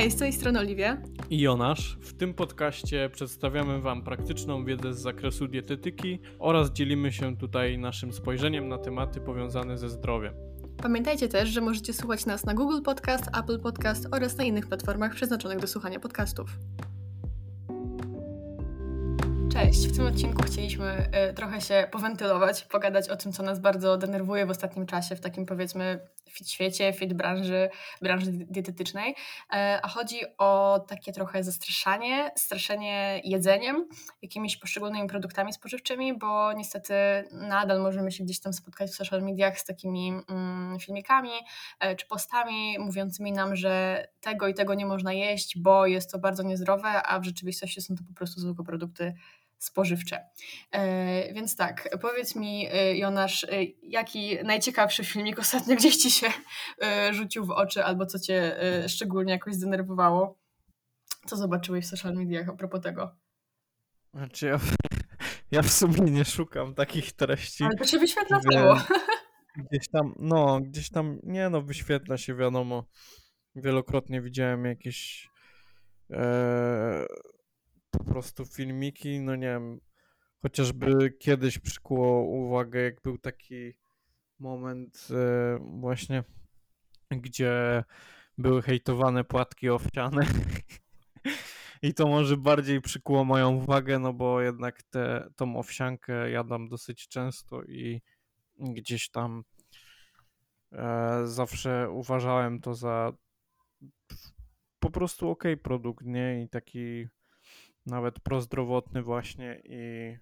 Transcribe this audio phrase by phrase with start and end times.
[0.00, 0.96] Hej, z tej strony Oliwia.
[1.30, 1.98] I Jonasz.
[2.00, 8.12] W tym podcaście przedstawiamy Wam praktyczną wiedzę z zakresu dietetyki oraz dzielimy się tutaj naszym
[8.12, 10.34] spojrzeniem na tematy powiązane ze zdrowiem.
[10.82, 15.14] Pamiętajcie też, że możecie słuchać nas na Google Podcast, Apple Podcast oraz na innych platformach
[15.14, 16.50] przeznaczonych do słuchania podcastów.
[19.60, 23.96] Cześć, w tym odcinku chcieliśmy y, trochę się powentylować, pogadać o tym, co nas bardzo
[23.96, 26.00] denerwuje w ostatnim czasie w takim powiedzmy
[26.30, 27.70] fit świecie, fit branży,
[28.02, 29.14] branży dietetycznej.
[29.52, 33.88] E, a chodzi o takie trochę zastraszanie, straszenie jedzeniem,
[34.22, 36.94] jakimiś poszczególnymi produktami spożywczymi, bo niestety
[37.32, 41.32] nadal możemy się gdzieś tam spotkać w social mediach z takimi mm, filmikami
[41.80, 46.18] e, czy postami mówiącymi nam, że tego i tego nie można jeść, bo jest to
[46.18, 49.14] bardzo niezdrowe, a w rzeczywistości są to po prostu zwykłe produkty
[49.60, 50.24] spożywcze.
[50.72, 53.48] E, więc tak, powiedz mi, e, Jonasz, e,
[53.82, 56.26] jaki najciekawszy filmik ostatnio gdzieś ci się
[57.12, 58.56] rzucił w oczy, albo co cię
[58.88, 60.38] szczególnie jakoś zdenerwowało?
[61.26, 63.16] Co zobaczyłeś w social mediach a propos tego?
[64.14, 64.60] Znaczy ja,
[65.52, 67.64] ja w sumie nie szukam takich treści.
[67.64, 68.80] Ale to się wyświetla było.
[69.70, 72.86] Gdzieś tam, no, gdzieś tam, nie no, wyświetla się, wiadomo.
[73.54, 75.28] Wielokrotnie widziałem jakieś
[76.10, 77.06] e,
[77.90, 79.80] po prostu filmiki, no nie wiem,
[80.42, 83.72] chociażby kiedyś przykuło uwagę, jak był taki
[84.38, 86.24] moment e, właśnie,
[87.10, 87.84] gdzie
[88.38, 90.26] były hejtowane płatki owsiane.
[91.82, 97.08] I to może bardziej przykuło moją uwagę, no bo jednak te, tą owsiankę jadam dosyć
[97.08, 98.02] często i
[98.58, 99.44] gdzieś tam
[100.72, 103.12] e, zawsze uważałem to za
[104.78, 106.42] po prostu ok produkt, nie?
[106.42, 107.08] I taki
[107.86, 110.16] nawet prozdrowotny właśnie i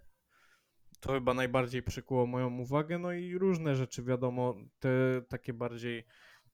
[1.00, 6.06] to chyba najbardziej przykuło moją uwagę, no i różne rzeczy, wiadomo, te takie bardziej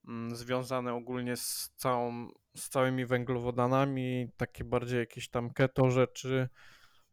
[0.08, 6.48] mm, związane ogólnie z całą, z całymi węglowodanami, takie bardziej jakieś tam keto rzeczy,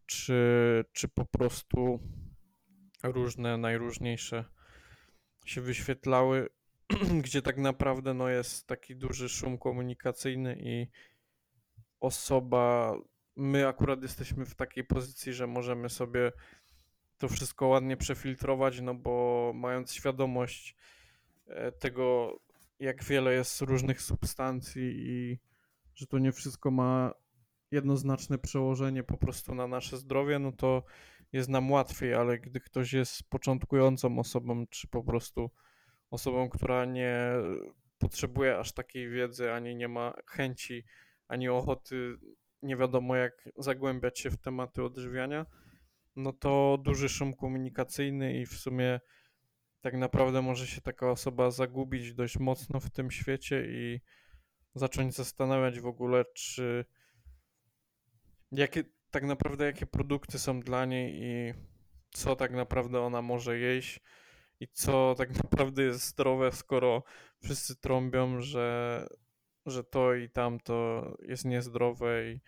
[0.06, 2.00] czy, czy po prostu
[3.04, 4.46] różne, najróżniejsze
[5.46, 6.50] się wyświetlały,
[7.24, 10.88] gdzie tak naprawdę no, jest taki duży szum komunikacyjny i
[12.00, 12.96] osoba
[13.42, 16.32] my akurat jesteśmy w takiej pozycji, że możemy sobie
[17.18, 20.76] to wszystko ładnie przefiltrować, no bo mając świadomość
[21.48, 22.40] e, tego,
[22.80, 25.40] jak wiele jest różnych substancji i
[25.96, 27.14] że to nie wszystko ma
[27.72, 30.84] jednoznaczne przełożenie po prostu na nasze zdrowie, no to
[31.32, 35.50] jest nam łatwiej, ale gdy ktoś jest początkującą osobą, czy po prostu
[36.10, 37.16] osobą, która nie
[37.98, 40.84] potrzebuje aż takiej wiedzy, ani nie ma chęci,
[41.28, 42.18] ani ochoty
[42.64, 45.46] nie wiadomo jak zagłębiać się w tematy odżywiania,
[46.16, 49.00] no to duży szum komunikacyjny i w sumie
[49.82, 54.02] tak naprawdę może się taka osoba zagubić dość mocno w tym świecie i
[54.76, 56.86] zacząć zastanawiać w ogóle, czy
[58.52, 61.54] jakie tak naprawdę jakie produkty są dla niej i
[62.10, 64.00] co tak naprawdę ona może jeść
[64.60, 67.04] i co tak naprawdę jest zdrowe, skoro
[67.44, 69.08] wszyscy trąbią, że
[69.66, 72.40] że to i tamto jest niezdrowe i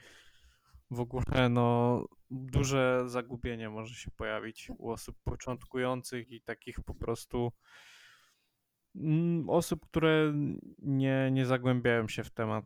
[0.91, 7.51] w ogóle no duże zagubienie może się pojawić u osób początkujących i takich po prostu
[8.95, 10.33] mm, osób, które
[10.79, 12.65] nie, nie zagłębiają się w temat.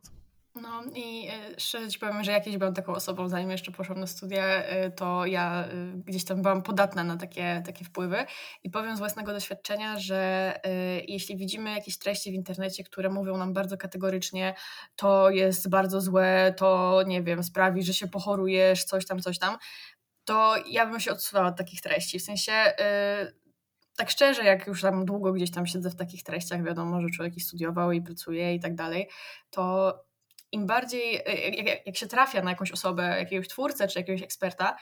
[0.54, 4.06] No i y, szczerze ci powiem, że jakieś byłam taką osobą, zanim jeszcze poszłam na
[4.06, 8.16] studia, y, to ja y, gdzieś tam byłam podatna na takie, takie wpływy
[8.62, 10.54] i powiem z własnego doświadczenia, że
[11.08, 14.54] jeśli widzimy jakieś treści w internecie, które mówią nam bardzo kategorycznie,
[14.96, 19.56] to jest bardzo złe, to nie wiem, sprawi, że się pochorujesz, coś tam, coś tam,
[20.24, 22.18] to ja bym się odsuwała od takich treści.
[22.18, 22.52] W sensie
[23.96, 27.36] tak szczerze, jak już tam długo gdzieś tam siedzę w takich treściach, wiadomo, że człowiek
[27.36, 29.08] i studiował i pracuje i tak dalej,
[29.50, 29.94] to
[30.52, 34.76] im bardziej, e, jak, jak, się trafia na jakąś osobę, jakiegoś twórcę czy jakiegoś eksperta,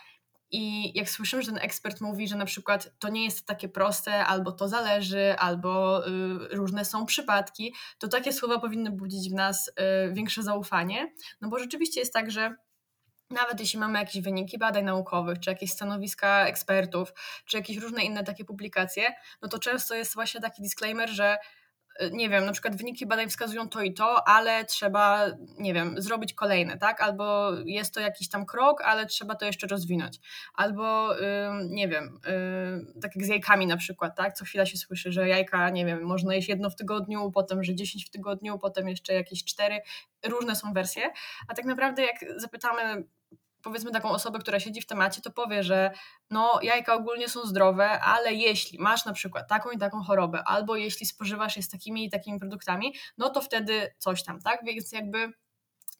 [0.50, 4.26] i jak słyszymy, że ten ekspert mówi, że na przykład to nie jest takie proste,
[4.26, 6.10] albo to zależy, albo y,
[6.50, 9.72] różne są przypadki, to takie słowa powinny budzić w nas y,
[10.12, 11.12] większe zaufanie.
[11.40, 12.56] No bo rzeczywiście jest tak, że
[13.30, 17.12] nawet jeśli mamy jakieś wyniki badań naukowych, czy jakieś stanowiska ekspertów,
[17.44, 21.36] czy jakieś różne inne takie publikacje, no to często jest właśnie taki disclaimer, że
[22.12, 25.26] nie wiem, na przykład wyniki badań wskazują to i to, ale trzeba,
[25.58, 27.00] nie wiem, zrobić kolejne, tak?
[27.00, 30.18] Albo jest to jakiś tam krok, ale trzeba to jeszcze rozwinąć.
[30.54, 31.14] Albo,
[31.68, 32.20] nie wiem,
[33.02, 34.32] tak jak z jajkami na przykład, tak?
[34.32, 37.74] Co chwila się słyszy, że jajka, nie wiem, można jeść jedno w tygodniu, potem, że
[37.74, 39.80] 10 w tygodniu, potem jeszcze jakieś cztery.
[40.26, 41.10] Różne są wersje,
[41.48, 43.04] a tak naprawdę jak zapytamy
[43.66, 45.90] powiedzmy taką osobę, która siedzi w temacie, to powie, że
[46.30, 50.76] no jajka ogólnie są zdrowe, ale jeśli masz na przykład taką i taką chorobę, albo
[50.76, 54.60] jeśli spożywasz je z takimi i takimi produktami, no to wtedy coś tam, tak?
[54.64, 55.32] Więc jakby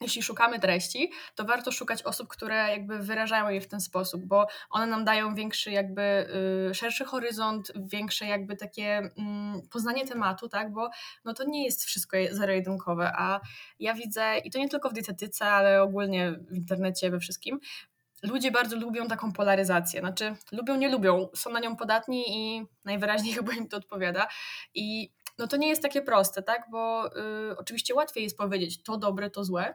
[0.00, 4.46] jeśli szukamy treści, to warto szukać osób, które jakby wyrażają je w ten sposób, bo
[4.70, 6.02] one nam dają większy jakby
[6.70, 10.90] y, szerszy horyzont, większe jakby takie y, poznanie tematu, tak, bo
[11.24, 13.40] no to nie jest wszystko zero-jedynkowe, a
[13.78, 17.60] ja widzę, i to nie tylko w dietetyce, ale ogólnie w internecie, we wszystkim,
[18.22, 23.34] ludzie bardzo lubią taką polaryzację, znaczy lubią, nie lubią, są na nią podatni i najwyraźniej
[23.38, 24.28] chyba im to odpowiada.
[24.74, 27.10] I no to nie jest takie proste, tak, bo
[27.50, 29.74] y, oczywiście łatwiej jest powiedzieć to dobre, to złe,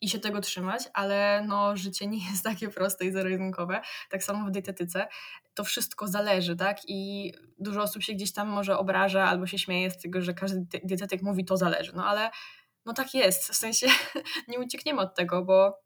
[0.00, 3.80] i się tego trzymać, ale no, życie nie jest takie proste i zero-jedynkowe.
[4.10, 5.08] Tak samo w dietetyce.
[5.54, 6.78] To wszystko zależy, tak?
[6.88, 10.66] I dużo osób się gdzieś tam może obraża albo się śmieje z tego, że każdy
[10.84, 11.92] dietetyk mówi to zależy.
[11.94, 12.30] No ale
[12.84, 13.44] no tak jest.
[13.44, 13.86] W sensie
[14.48, 15.78] nie uciekniemy od tego, bo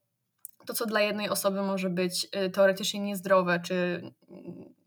[0.67, 4.03] to, co dla jednej osoby może być y, teoretycznie niezdrowe, czy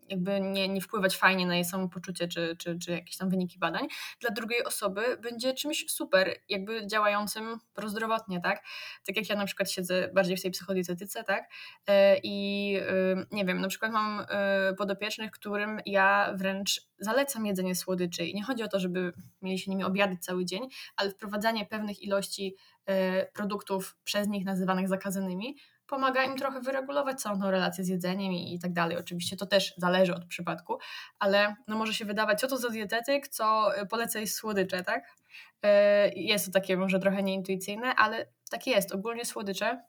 [0.10, 3.88] jakby nie, nie wpływać fajnie na jej samopoczucie czy, czy, czy jakieś tam wyniki badań,
[4.20, 8.64] dla drugiej osoby będzie czymś super, jakby działającym prozdrowotnie, tak?
[9.08, 11.50] Tak jak ja na przykład siedzę bardziej w tej psychodietetyce, tak?
[11.88, 14.26] E, I y, nie wiem, na przykład mam y,
[14.78, 19.72] podopiecznych, którym ja wręcz zalecam jedzenie słodyczy i nie chodzi o to, żeby mieli się
[19.72, 20.62] nimi obiady cały dzień,
[20.96, 22.56] ale wprowadzanie pewnych ilości
[23.34, 25.56] produktów przez nich nazywanych zakazanymi
[25.88, 28.98] pomaga im trochę wyregulować całą tą relację z jedzeniem i, i tak dalej.
[28.98, 30.78] Oczywiście to też zależy od przypadku,
[31.20, 35.04] ale no może się wydawać, co to za dietetyk, co y, poleca jeść słodycze, tak?
[35.66, 35.70] Y,
[36.16, 38.92] jest to takie może trochę nieintuicyjne, ale tak jest.
[38.92, 39.84] Ogólnie słodycze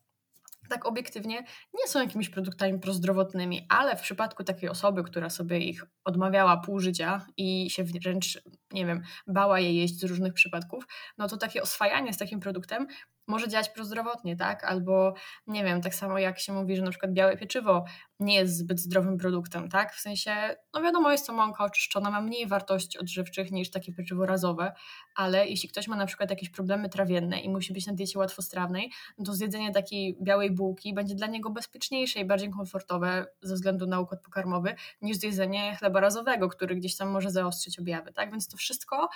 [0.69, 1.45] tak obiektywnie
[1.75, 6.81] nie są jakimiś produktami prozdrowotnymi, ale w przypadku takiej osoby, która sobie ich odmawiała pół
[6.81, 8.43] życia i się wręcz,
[8.73, 10.87] nie wiem, bała je jeść z różnych przypadków,
[11.19, 12.87] no to takie oswajanie z takim produktem
[13.27, 14.65] może działać prozdrowotnie, tak?
[14.65, 15.15] Albo
[15.47, 17.85] nie wiem, tak samo jak się mówi, że na przykład białe pieczywo
[18.21, 19.95] nie jest zbyt zdrowym produktem, tak?
[19.95, 24.27] W sensie, no wiadomo, jest to mąka oczyszczona, ma mniej wartości odżywczych niż takie pieczywo
[24.27, 24.73] razowe,
[25.17, 28.93] ale jeśli ktoś ma na przykład jakieś problemy trawienne i musi być na diecie łatwostrawnej,
[29.19, 33.87] no to zjedzenie takiej białej bułki będzie dla niego bezpieczniejsze i bardziej komfortowe ze względu
[33.87, 38.31] na układ pokarmowy niż zjedzenie chleba razowego, który gdzieś tam może zaostrzyć objawy, tak?
[38.31, 39.09] Więc to wszystko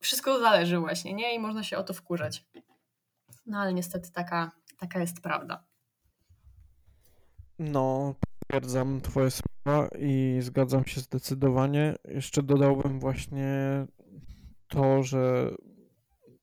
[0.00, 1.34] wszystko zależy właśnie, nie?
[1.34, 2.44] I można się o to wkurzać.
[3.46, 5.64] No ale niestety taka, taka jest prawda.
[7.58, 11.94] No, potwierdzam Twoje słowa i zgadzam się zdecydowanie.
[12.04, 13.46] Jeszcze dodałbym właśnie
[14.68, 15.50] to, że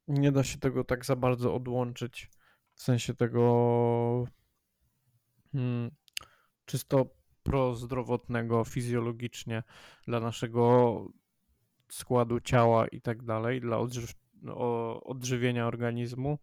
[0.08, 2.30] nie da się tego tak za bardzo odłączyć
[2.74, 4.26] w sensie tego
[5.52, 5.92] hmm,
[6.66, 7.06] czysto
[7.44, 9.64] prozdrowotnego fizjologicznie
[10.08, 11.06] dla naszego
[11.90, 13.78] składu ciała i tak dalej, dla
[15.04, 16.40] odżywienia organizmu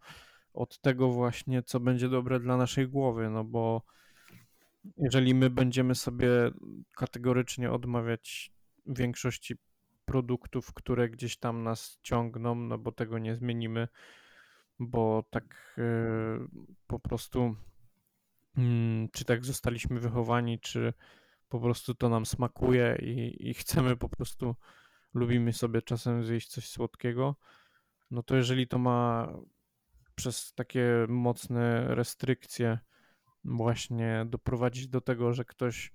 [0.59, 3.81] od tego właśnie, co będzie dobre dla naszej głowy, no bo
[4.97, 6.29] jeżeli my będziemy sobie
[6.95, 8.51] kategorycznie odmawiać
[8.85, 9.55] większości
[10.05, 13.87] produktów, które gdzieś tam nas ciągną, no bo tego nie zmienimy,
[14.79, 16.47] bo tak yy,
[16.87, 17.55] po prostu
[18.57, 18.63] yy,
[19.13, 20.93] czy tak zostaliśmy wychowani, czy
[21.49, 24.55] po prostu to nam smakuje i, i chcemy po prostu,
[25.13, 27.35] lubimy sobie czasem zjeść coś słodkiego,
[28.11, 29.33] no to jeżeli to ma
[30.19, 32.79] przez takie mocne restrykcje
[33.43, 35.91] właśnie doprowadzić do tego, że ktoś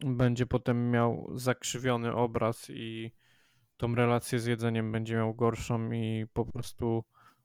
[0.00, 3.12] będzie potem miał zakrzywiony obraz i
[3.76, 7.04] tą relację z jedzeniem będzie miał gorszą i po prostu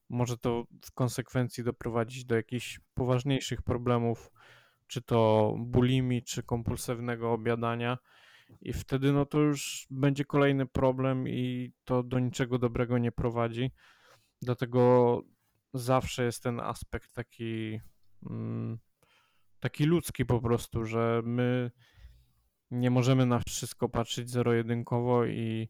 [0.09, 4.31] może to w konsekwencji doprowadzić do jakichś poważniejszych problemów,
[4.87, 7.97] czy to bulimi, czy kompulsywnego obiadania.
[8.61, 13.71] I wtedy no to już będzie kolejny problem i to do niczego dobrego nie prowadzi.
[14.41, 15.21] Dlatego
[15.73, 17.79] zawsze jest ten aspekt taki,
[18.29, 18.79] mm,
[19.59, 21.71] taki ludzki po prostu, że my
[22.71, 25.69] nie możemy na wszystko patrzeć zero-jedynkowo i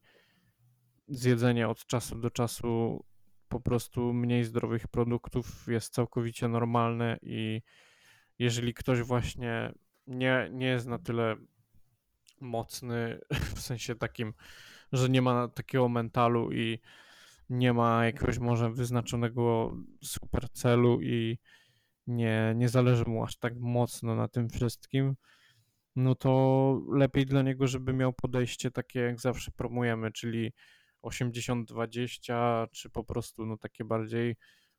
[1.08, 3.04] zjedzenie od czasu do czasu
[3.48, 7.62] po prostu mniej zdrowych produktów jest całkowicie normalne i
[8.40, 9.74] jeżeli ktoś właśnie
[10.08, 11.36] nie, nie jest na tyle
[12.42, 13.20] mocny
[13.56, 14.34] w sensie takim,
[14.92, 16.80] że nie ma takiego mentalu i
[17.50, 21.38] nie ma jakiegoś może wyznaczonego super celu i
[22.08, 25.16] nie, nie zależy mu aż tak mocno na tym wszystkim,
[25.96, 30.54] no to lepiej dla niego, żeby miał podejście takie, jak zawsze promujemy, czyli
[31.04, 34.36] 80-20, czy po prostu no takie bardziej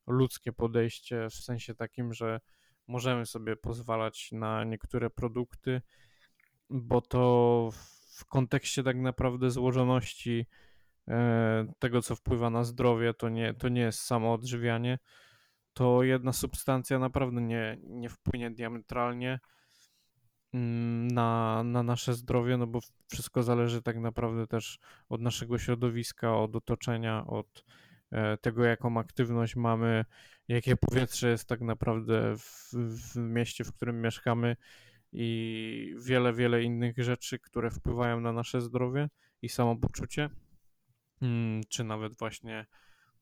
[0.06, 2.40] ludzkie podejście, w sensie takim, że
[2.86, 5.82] możemy sobie pozwalać na niektóre produkty,
[6.70, 7.70] bo to
[8.18, 10.46] w kontekście tak naprawdę złożoności
[11.78, 14.98] tego, co wpływa na zdrowie, to nie, to nie jest samo odżywianie,
[15.72, 19.40] to jedna substancja naprawdę nie, nie wpłynie diametralnie
[20.54, 26.36] mm, na, na nasze zdrowie, no bo wszystko zależy tak naprawdę też od naszego środowiska,
[26.36, 27.64] od otoczenia, od
[28.10, 30.04] e, tego, jaką aktywność mamy,
[30.48, 34.56] jakie powietrze jest tak naprawdę w, w mieście, w którym mieszkamy
[35.12, 39.08] i wiele, wiele innych rzeczy, które wpływają na nasze zdrowie
[39.42, 40.30] i samopoczucie,
[41.68, 42.66] czy nawet właśnie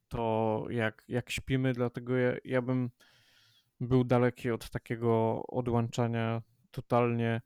[0.08, 2.90] to, jak, jak śpimy, dlatego ja, ja bym
[3.80, 7.40] był daleki od takiego odłączania totalnie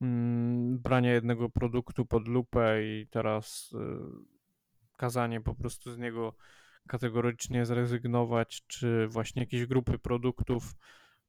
[0.00, 3.76] mm, brania jednego produktu pod lupę i teraz y,
[4.96, 6.36] kazanie po prostu z niego
[6.88, 10.74] kategorycznie zrezygnować, czy właśnie jakieś grupy produktów,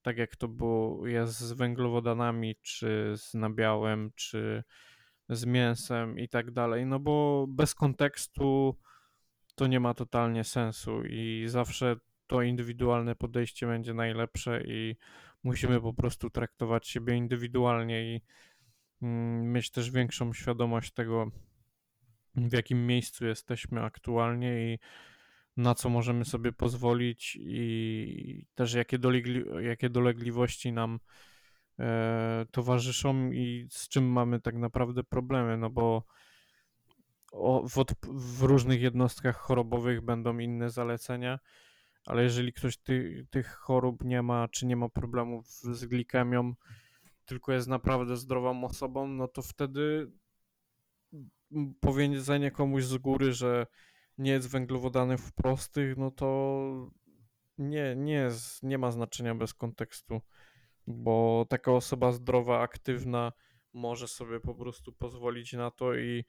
[0.02, 4.64] tak jak to było jest z węglowodanami, czy z nabiałem, czy
[5.30, 8.78] z mięsem i tak dalej, no bo bez kontekstu
[9.56, 11.96] to nie ma totalnie sensu i zawsze
[12.28, 14.96] to indywidualne podejście będzie najlepsze i
[15.44, 18.22] musimy po prostu traktować siebie indywidualnie i
[19.02, 21.32] mm, mieć też większą świadomość tego,
[22.36, 24.80] w jakim miejscu jesteśmy aktualnie i
[25.58, 31.00] na co możemy sobie pozwolić i też jakie, dolegli, jakie dolegliwości nam
[32.52, 36.04] towarzyszą i z czym mamy tak naprawdę problemy, no bo
[37.64, 41.40] w, w, różnych jednostkach chorobowych będą inne zalecenia,
[42.06, 46.54] ale jeżeli ktoś ty, tych chorób nie ma, czy nie ma problemów z glikemią,
[47.26, 50.12] tylko jest naprawdę zdrową osobą, no to wtedy
[51.80, 53.68] powiedzenie komuś z góry, że
[54.18, 56.92] nie jest węglowodanów prostych, no to
[57.58, 60.22] nie, nie, jest, nie ma znaczenia bez kontekstu,
[60.88, 63.32] bo taka osoba zdrowa, aktywna
[63.74, 66.26] może sobie po prostu pozwolić na to i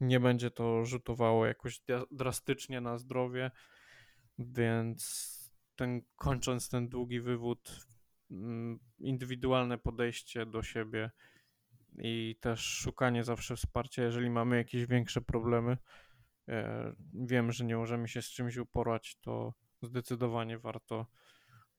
[0.00, 3.50] nie będzie to rzutowało jakoś drastycznie na zdrowie,
[4.38, 5.32] więc
[5.76, 7.86] ten, kończąc ten długi wywód,
[8.30, 11.10] mm, indywidualne podejście do siebie
[11.98, 15.78] i też szukanie zawsze wsparcia, jeżeli mamy jakieś większe problemy.
[16.48, 21.06] E, wiem, że nie możemy się z czymś uporać, to zdecydowanie warto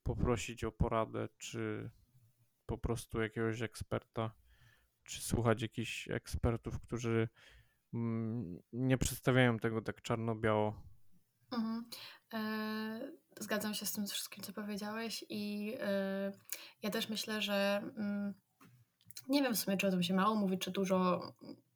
[0.02, 1.90] poprosić o poradę, czy
[2.68, 4.30] po prostu jakiegoś eksperta,
[5.04, 7.28] czy słuchać jakichś ekspertów, którzy
[7.94, 10.82] mm, nie przedstawiają tego tak czarno-biało.
[11.52, 11.84] Mhm.
[12.34, 16.32] E, zgadzam się z tym wszystkim, co powiedziałeś, i e,
[16.82, 18.34] ja też myślę, że mm,
[19.28, 21.32] nie wiem w sumie, czy o tym się mało mówi, czy dużo,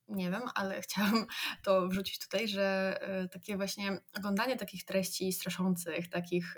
[0.09, 1.27] nie wiem, ale chciałam
[1.65, 6.57] to wrzucić tutaj, że e, takie właśnie oglądanie takich treści straszących, takich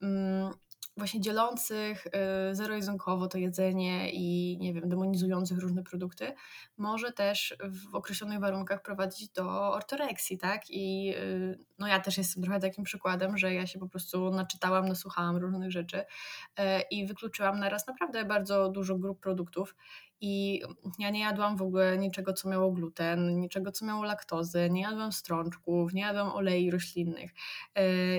[0.00, 0.54] mm,
[0.96, 2.10] właśnie dzielących y,
[2.54, 6.32] zero-jedynkowo to jedzenie i nie wiem, demonizujących różne produkty,
[6.76, 10.70] może też w określonych warunkach prowadzić do ortoreksji, tak?
[10.70, 14.88] I y, no ja też jestem trochę takim przykładem, że ja się po prostu naczytałam,
[14.88, 19.74] nasłuchałam różnych rzeczy y, i wykluczyłam naraz naprawdę bardzo dużo grup produktów
[20.20, 20.62] i
[20.98, 25.12] ja nie jadłam w ogóle niczego, co miało gluten, niczego, co miało laktozę, nie jadłam
[25.12, 27.30] strączków, nie jadłam olei roślinnych.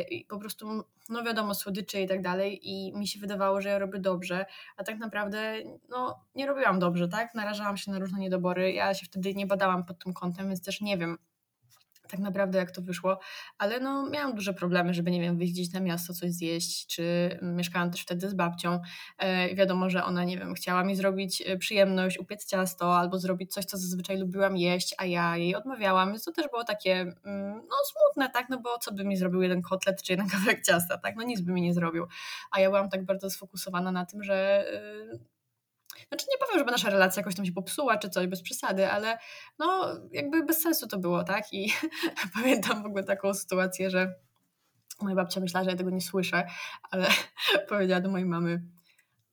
[0.10, 3.80] I po prostu no wiadomo, słodycze i tak dalej i mi się wydawało, że ja
[3.80, 4.46] robię dobrze,
[4.78, 5.54] a tak naprawdę
[5.90, 7.36] no nie robiłam dobrze, tak?
[7.36, 10.82] Narażałam się na różne niedobory, ja się wtedy nie badałam pod tym kątem, więc też
[10.82, 11.18] nie wiem,
[12.08, 13.20] tak naprawdę jak to wyszło,
[13.58, 17.30] ale no miałam duże problemy, żeby nie wiem, wyjść gdzieś na miasto, coś zjeść, czy
[17.42, 18.80] mieszkałam też wtedy z babcią.
[19.18, 23.54] E, wiadomo, że ona, nie wiem, chciała mi zrobić e, przyjemność, upiec ciasto albo zrobić
[23.54, 27.54] coś, co zazwyczaj lubiłam jeść, a ja jej odmawiałam, więc to też było takie mm,
[27.56, 30.98] no smutne, tak, no bo co by mi zrobił jeden kotlet czy jeden kawałek ciasta,
[30.98, 32.08] tak, no nic by mi nie zrobił,
[32.52, 34.66] a ja byłam tak bardzo sfokusowana na tym, że
[35.14, 35.35] y,
[36.08, 39.18] znaczy nie powiem, żeby nasza relacja jakoś tam się popsuła czy coś, bez przesady, ale
[39.60, 41.54] no jakby bez sensu to było, tak?
[41.54, 41.74] I
[42.36, 44.16] pamiętam w ogóle taką sytuację, że
[45.02, 46.48] moja babcia myślała, że ja tego nie słyszę,
[46.92, 47.08] ale
[47.70, 48.62] powiedziała do mojej mamy,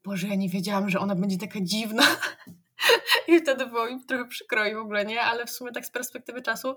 [0.05, 2.03] Boże, ja nie wiedziałam, że ona będzie taka dziwna.
[3.29, 5.91] I wtedy było mi trochę przykro i w ogóle nie, ale w sumie tak z
[5.91, 6.77] perspektywy czasu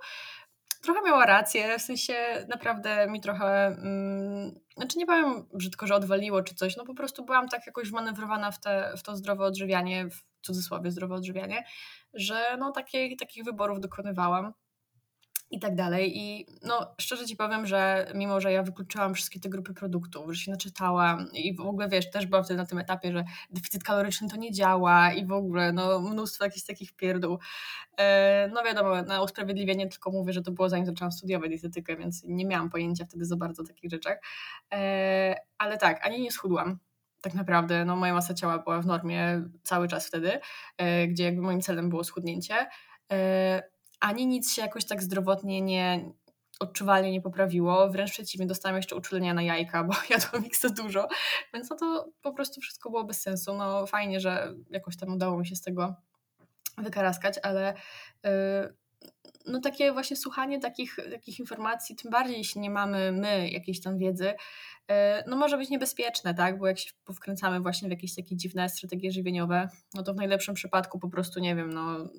[0.85, 2.13] trochę miała rację, w sensie
[2.47, 7.25] naprawdę mi trochę, mm, znaczy nie powiem brzydko, że odwaliło czy coś, no po prostu
[7.25, 11.63] byłam tak jakoś wmanewrowana w, te, w to zdrowe odżywianie, w cudzysłowie zdrowe odżywianie,
[12.13, 14.53] że no takie, takich wyborów dokonywałam
[15.51, 16.17] i tak dalej.
[16.17, 20.41] I no, szczerze ci powiem, że mimo, że ja wykluczyłam wszystkie te grupy produktów, że
[20.41, 24.29] się naczytałam i w ogóle wiesz, też byłam wtedy na tym etapie, że deficyt kaloryczny
[24.29, 27.39] to nie działa i w ogóle no, mnóstwo jakichś takich pierdół.
[27.97, 32.23] E, no wiadomo, na usprawiedliwienie tylko mówię, że to było zanim zaczęłam studiować dietetykę, więc
[32.23, 34.17] nie miałam pojęcia wtedy za bardzo o takich rzeczach.
[34.73, 36.79] E, ale tak, ani nie schudłam
[37.21, 40.39] tak naprawdę no, moja masa ciała była w normie cały czas wtedy,
[40.77, 42.55] e, gdzie jakby moim celem było schudnięcie
[43.99, 46.11] ani nic się jakoś tak zdrowotnie nie
[46.59, 51.07] odczuwalnie nie poprawiło, wręcz przeciwnie, dostałam jeszcze uczulenia na jajka, bo jadłam ich za dużo,
[51.53, 53.53] więc no to po prostu wszystko było bez sensu.
[53.53, 55.95] No fajnie, że jakoś tam udało mi się z tego
[56.77, 57.73] wykaraskać, ale
[58.23, 58.31] yy,
[59.45, 63.97] no takie właśnie słuchanie takich, takich informacji, tym bardziej jeśli nie mamy my jakiejś tam
[63.97, 64.33] wiedzy,
[64.87, 66.59] e, no może być niebezpieczne, tak?
[66.59, 70.55] Bo jak się wkręcamy właśnie w jakieś takie dziwne strategie żywieniowe, no to w najlepszym
[70.55, 72.09] przypadku po prostu, nie wiem, no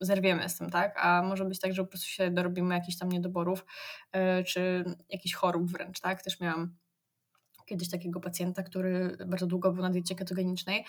[0.00, 0.94] zerwiemy z tym, tak?
[0.98, 3.64] A może być tak, że po prostu się dorobimy jakichś tam niedoborów,
[4.12, 6.22] e, czy jakichś chorób wręcz, tak?
[6.22, 6.76] Też miałam
[7.70, 10.84] kiedyś takiego pacjenta, który bardzo długo był na diecie ketogenicznej.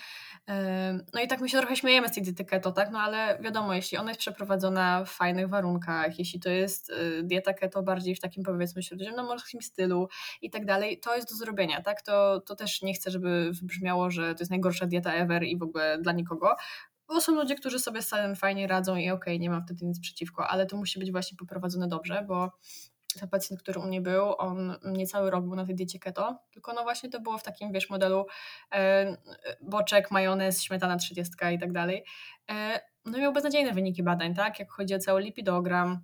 [1.14, 2.92] No i tak my się trochę śmiejemy z tej diety keto, tak?
[2.92, 7.54] No ale wiadomo, jeśli ona jest przeprowadzona w fajnych warunkach, jeśli to jest y, dieta
[7.54, 10.08] keto bardziej w takim powiedzmy śródziemnomorskim stylu
[10.42, 12.02] i tak dalej, to jest do zrobienia, tak?
[12.02, 15.64] To, to też nie chcę, żeby wybrzmiało, że to jest najgorsza dieta ever i w
[15.64, 16.56] ogóle dla nikogo,
[17.14, 19.86] bo są ludzie, którzy sobie z salem fajnie radzą i okej, okay, nie mam wtedy
[19.86, 22.52] nic przeciwko, ale to musi być właśnie poprowadzone dobrze, bo
[23.20, 26.74] ten pacjent, który u mnie był, on niecały rok był na tej diecie keto, tylko
[26.74, 28.26] no właśnie to było w takim, wiesz, modelu
[28.72, 29.18] e,
[29.62, 32.06] boczek, majonez, śmietana 30 i tak dalej.
[32.52, 36.00] E, no i miał beznadziejne wyniki badań, tak, jak chodzi o cały lipidogram,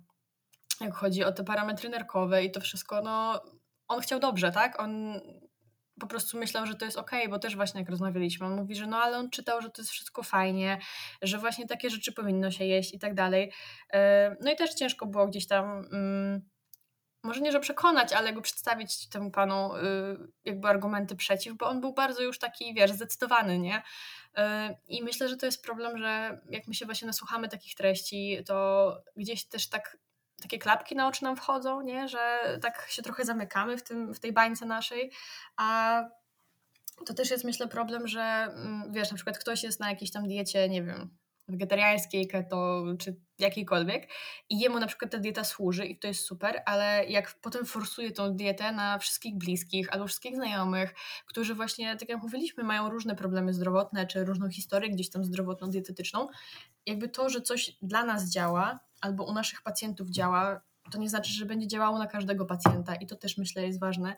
[0.80, 3.42] jak chodzi o te parametry nerkowe i to wszystko, no
[3.88, 5.20] on chciał dobrze, tak, on
[6.00, 8.86] po prostu myślał, że to jest ok, bo też właśnie jak rozmawialiśmy, on mówi, że
[8.86, 10.78] no ale on czytał, że to jest wszystko fajnie,
[11.22, 13.52] że właśnie takie rzeczy powinno się jeść i tak dalej.
[13.92, 16.42] E, no i też ciężko było gdzieś tam mm,
[17.22, 19.80] może nie, że przekonać, ale go przedstawić temu panu y,
[20.44, 23.76] jakby argumenty przeciw, bo on był bardzo już taki, wiesz, zdecydowany, nie?
[23.78, 24.42] Y,
[24.88, 28.96] I myślę, że to jest problem, że jak my się właśnie nasłuchamy takich treści, to
[29.16, 29.98] gdzieś też tak
[30.42, 32.08] takie klapki na oczy nam wchodzą, nie?
[32.08, 35.12] Że tak się trochę zamykamy w, tym, w tej bańce naszej,
[35.56, 36.02] a
[37.06, 40.28] to też jest myślę problem, że mm, wiesz, na przykład ktoś jest na jakiejś tam
[40.28, 41.18] diecie, nie wiem,
[41.48, 44.08] wegetariańskiej, keto czy jakiejkolwiek
[44.48, 48.12] i jemu na przykład ta dieta służy i to jest super, ale jak potem forsuje
[48.12, 50.94] tą dietę na wszystkich bliskich albo wszystkich znajomych,
[51.26, 55.70] którzy właśnie, tak jak mówiliśmy, mają różne problemy zdrowotne czy różną historię gdzieś tam zdrowotną,
[55.70, 56.28] dietetyczną,
[56.86, 61.32] jakby to, że coś dla nas działa albo u naszych pacjentów działa, to nie znaczy,
[61.32, 64.16] że będzie działało na każdego pacjenta i to też myślę jest ważne,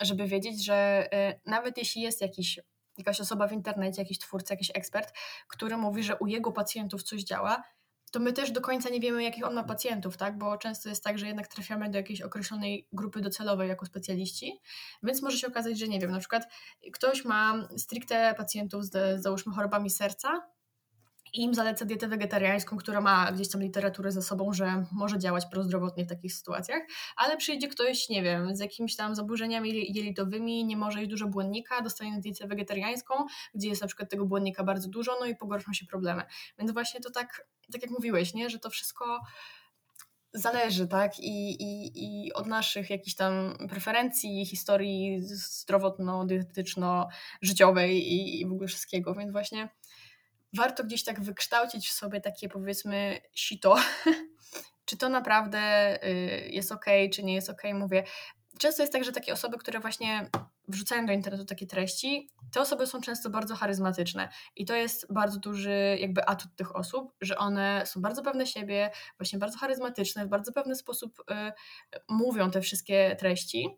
[0.00, 2.60] żeby wiedzieć, że y, nawet jeśli jest jakiś
[3.00, 5.14] jakaś osoba w internecie, jakiś twórca, jakiś ekspert,
[5.48, 7.62] który mówi, że u jego pacjentów coś działa,
[8.10, 10.38] to my też do końca nie wiemy, jakich on ma pacjentów, tak?
[10.38, 14.60] Bo często jest tak, że jednak trafiamy do jakiejś określonej grupy docelowej jako specjaliści,
[15.02, 16.48] więc może się okazać, że nie wiem, na przykład
[16.92, 20.50] ktoś ma stricte pacjentów z, załóżmy chorobami serca,
[21.34, 26.04] im zaleca dietę wegetariańską, która ma gdzieś tam literaturę za sobą, że może działać prozdrowotnie
[26.04, 26.82] w takich sytuacjach,
[27.16, 31.82] ale przyjdzie ktoś, nie wiem, z jakimiś tam zaburzeniami jelitowymi, nie może jeść dużo błonnika,
[31.82, 33.14] dostanie dietę wegetariańską,
[33.54, 36.22] gdzie jest na przykład tego błonnika bardzo dużo, no i pogorszą się problemy.
[36.58, 39.20] Więc właśnie to tak, tak jak mówiłeś, nie, że to wszystko
[40.34, 41.18] zależy, tak?
[41.18, 49.14] I, i, I od naszych jakichś tam preferencji, historii zdrowotno-dietetyczno-życiowej i, i w ogóle wszystkiego,
[49.14, 49.68] więc właśnie
[50.52, 53.76] warto gdzieś tak wykształcić w sobie takie powiedzmy sito,
[54.84, 55.58] czy to naprawdę
[56.04, 57.62] y, jest ok, czy nie jest ok.
[57.74, 58.04] Mówię,
[58.58, 60.30] często jest tak, że takie osoby, które właśnie
[60.68, 65.38] wrzucają do internetu takie treści, te osoby są często bardzo charyzmatyczne i to jest bardzo
[65.38, 70.28] duży jakby atut tych osób, że one są bardzo pewne siebie, właśnie bardzo charyzmatyczne, w
[70.28, 71.52] bardzo pewny sposób y,
[72.08, 73.68] mówią te wszystkie treści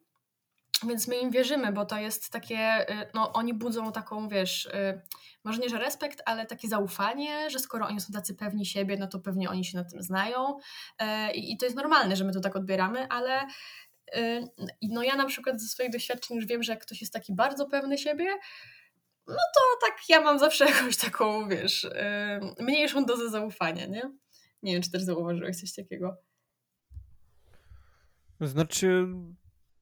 [0.88, 5.00] więc my im wierzymy, bo to jest takie, y, no oni budzą taką, wiesz, y,
[5.44, 9.06] może nie, że respekt, ale takie zaufanie, że skoro oni są tacy pewni siebie, no
[9.06, 10.58] to pewnie oni się na tym znają
[10.98, 13.46] e, i to jest normalne, że my to tak odbieramy, ale
[14.16, 14.48] y,
[14.82, 17.66] no ja na przykład ze swoich doświadczeń już wiem, że jak ktoś jest taki bardzo
[17.66, 18.26] pewny siebie,
[19.26, 21.90] no to tak ja mam zawsze jakąś taką, wiesz,
[22.60, 24.02] mniejszą dozę zaufania, nie?
[24.62, 26.16] Nie wiem, czy też zauważyłeś coś takiego.
[28.40, 29.06] Znaczy,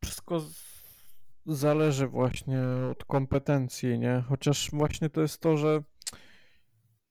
[0.05, 0.40] wszystko
[1.55, 4.25] zależy właśnie od kompetencji, nie?
[4.29, 5.83] Chociaż właśnie to jest to, że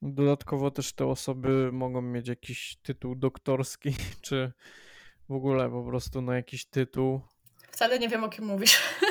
[0.02, 4.52] dodatkowo też te osoby mogą mieć jakiś tytuł doktorski, czy
[5.28, 7.20] w ogóle po prostu na jakiś tytuł.
[7.70, 8.80] Wcale nie wiem, o kim mówisz.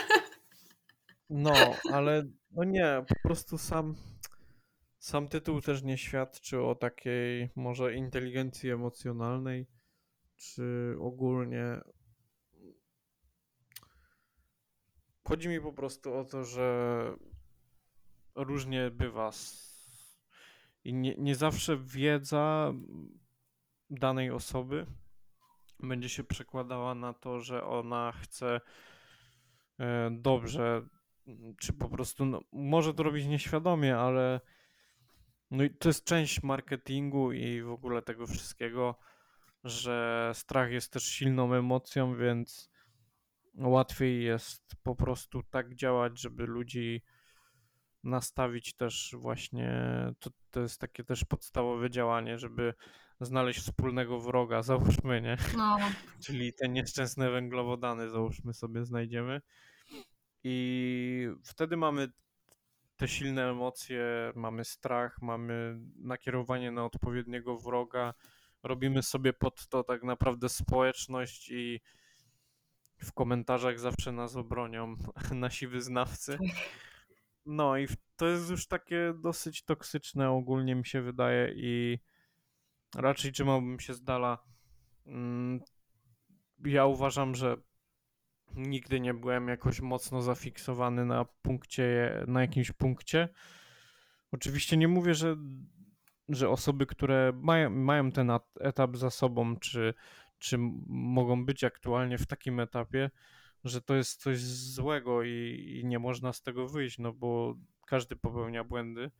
[1.31, 1.53] No,
[1.91, 3.95] ale no nie, po prostu sam,
[4.99, 9.67] sam tytuł też nie świadczy o takiej może inteligencji emocjonalnej,
[10.35, 11.81] czy ogólnie
[15.29, 17.03] Chodzi mi po prostu o to, że
[18.35, 19.31] różnie bywa.
[20.83, 22.73] I nie, nie zawsze wiedza
[23.89, 24.85] danej osoby
[25.79, 28.61] będzie się przekładała na to, że ona chce
[29.79, 30.81] e, dobrze,
[31.59, 34.41] czy po prostu no, może to robić nieświadomie, ale
[35.51, 38.95] no i to jest część marketingu i w ogóle tego wszystkiego,
[39.63, 42.69] że strach jest też silną emocją, więc
[43.67, 47.01] łatwiej jest po prostu tak działać, żeby ludzi
[48.03, 49.71] nastawić też właśnie,
[50.19, 52.73] to, to jest takie też podstawowe działanie, żeby
[53.21, 55.37] znaleźć wspólnego wroga, załóżmy, nie?
[55.57, 55.77] No,
[56.21, 59.41] Czyli te nieszczęsne węglowodany, załóżmy sobie, znajdziemy.
[60.43, 62.09] I wtedy mamy
[62.97, 64.03] te silne emocje,
[64.35, 68.13] mamy strach, mamy nakierowanie na odpowiedniego wroga,
[68.63, 71.81] robimy sobie pod to tak naprawdę społeczność i
[72.99, 74.95] w komentarzach zawsze nas obronią
[75.35, 76.37] nasi wyznawcy.
[77.45, 81.99] No i to jest już takie dosyć toksyczne ogólnie mi się wydaje i
[82.95, 84.37] raczej trzymałbym się z dala.
[85.05, 85.59] Mm,
[86.65, 87.57] Ja uważam, że
[88.55, 93.29] nigdy nie byłem jakoś mocno zafiksowany na punkcie, na jakimś punkcie.
[94.31, 95.37] Oczywiście nie mówię, że,
[96.29, 99.93] że osoby, które mają, mają ten etap za sobą, czy,
[100.39, 103.09] czy mogą być aktualnie w takim etapie,
[103.63, 108.15] że to jest coś złego i, i nie można z tego wyjść, no bo każdy
[108.15, 109.11] popełnia błędy,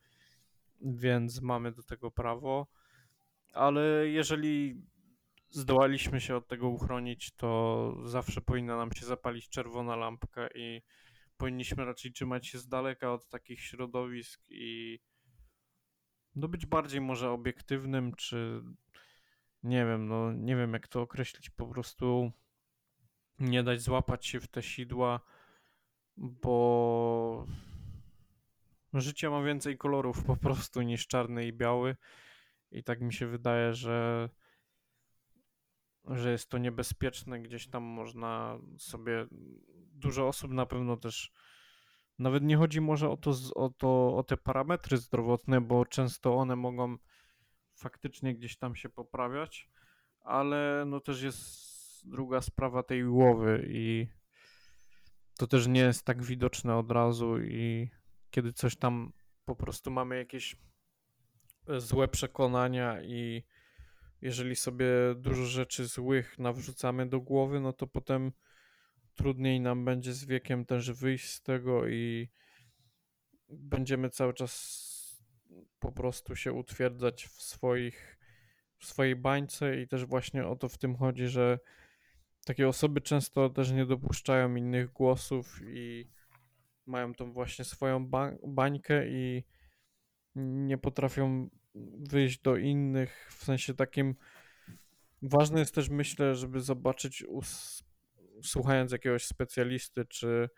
[0.80, 2.66] więc mamy do tego prawo.
[3.52, 4.82] Ale jeżeli
[5.50, 10.82] zdołaliśmy się od tego uchronić, to zawsze powinna nam się zapalić czerwona lampka i
[11.36, 14.98] powinniśmy raczej trzymać się z daleka od takich środowisk i
[16.36, 18.62] no być bardziej może obiektywnym, czy
[19.62, 22.32] nie wiem, no nie wiem jak to określić, po prostu
[23.38, 25.20] nie dać złapać się w te sidła,
[26.16, 27.46] bo
[28.92, 31.96] życie ma więcej kolorów po prostu niż czarny i biały.
[32.72, 34.28] I tak mi się wydaje, że
[36.04, 39.26] że jest to niebezpieczne, gdzieś tam można sobie
[39.92, 41.32] dużo osób na pewno też
[42.18, 46.56] nawet nie chodzi może o to, o to o te parametry zdrowotne, bo często one
[46.56, 46.96] mogą
[47.80, 49.70] faktycznie gdzieś tam się poprawiać,
[50.20, 51.70] ale no też jest
[52.04, 54.06] druga sprawa tej głowy i
[55.38, 57.90] to też nie jest tak widoczne od razu i
[58.30, 59.12] kiedy coś tam
[59.44, 60.56] po prostu mamy jakieś
[61.68, 63.42] e, złe przekonania i
[64.22, 68.32] jeżeli sobie dużo rzeczy złych nawrzucamy do głowy, no to potem
[69.14, 72.30] trudniej nam będzie z wiekiem też wyjść z tego i
[73.48, 74.90] będziemy cały czas
[75.78, 78.20] po prostu się utwierdzać w swoich
[78.78, 81.58] w swojej bańce i też właśnie o to w tym chodzi, że
[82.44, 86.10] takie osoby często też nie dopuszczają innych głosów i
[86.86, 89.44] mają tą właśnie swoją ba- bańkę i
[90.34, 91.48] nie potrafią
[92.10, 93.28] wyjść do innych.
[93.30, 94.14] W sensie takim
[95.22, 97.24] ważne jest też myślę, żeby zobaczyć
[98.42, 100.48] słuchając jakiegoś specjalisty czy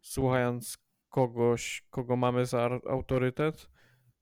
[0.00, 3.68] słuchając kogoś, kogo mamy za autorytet,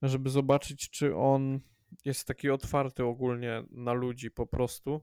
[0.08, 1.60] żeby zobaczyć czy on
[2.04, 5.02] jest taki otwarty ogólnie na ludzi po prostu.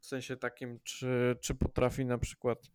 [0.00, 2.70] W sensie takim, czy, czy potrafi na przykład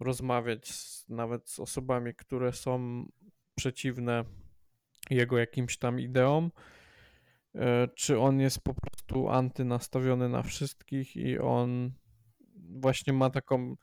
[0.00, 3.04] rozmawiać z, nawet z osobami, które są
[3.54, 4.24] przeciwne
[5.10, 6.50] jego jakimś tam ideom,
[7.54, 11.92] e, czy on jest po prostu antynastawiony na wszystkich i on
[12.80, 13.76] właśnie ma taką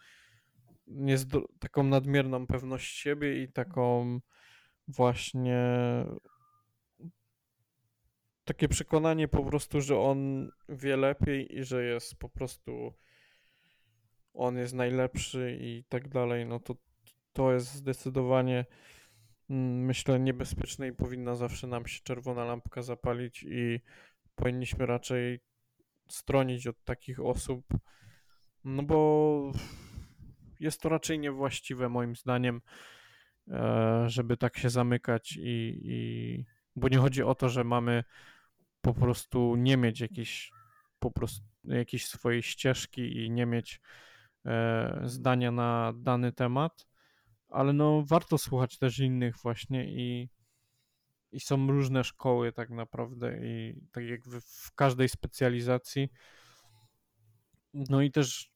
[1.59, 4.19] taką nadmierną pewność siebie i taką
[4.87, 5.65] właśnie
[8.49, 12.93] takie przekonanie po prostu, że on wie lepiej i że jest po prostu
[14.33, 16.75] on jest najlepszy i tak dalej, no to
[17.33, 18.65] to jest zdecydowanie
[19.49, 23.79] mm, myślę niebezpieczne i powinna zawsze nam się czerwona lampka zapalić i
[24.35, 25.39] powinniśmy raczej
[26.07, 27.65] stronić od takich osób,
[28.63, 29.51] no bo
[30.59, 32.61] jest to raczej niewłaściwe moim zdaniem,
[33.47, 38.03] e, żeby tak się zamykać i, i bo nie chodzi o to, że mamy
[38.93, 40.51] po prostu nie mieć jakiejś
[40.99, 43.81] po prostu jakiejś swojej ścieżki i nie mieć
[44.45, 46.87] e, zdania na dany temat,
[47.49, 50.29] ale no warto słuchać też innych właśnie i,
[51.31, 56.09] i są różne szkoły tak naprawdę i tak jak w, w każdej specjalizacji.
[57.73, 58.51] No i też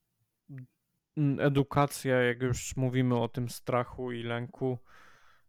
[1.40, 4.80] edukacja, jak już mówimy o tym strachu i lęku,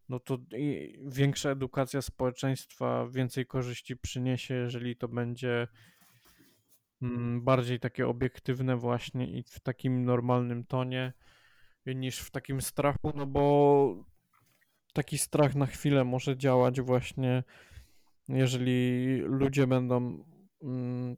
[0.09, 0.39] no to
[1.07, 5.69] większa edukacja społeczeństwa więcej korzyści przyniesie, jeżeli to będzie
[7.03, 11.13] mm, bardziej takie obiektywne właśnie i w takim normalnym tonie
[11.87, 14.05] niż w takim strachu, no bo
[14.93, 17.45] taki strach na chwilę może działać właśnie,
[18.29, 20.25] jeżeli ludzie będą
[20.63, 21.17] mm,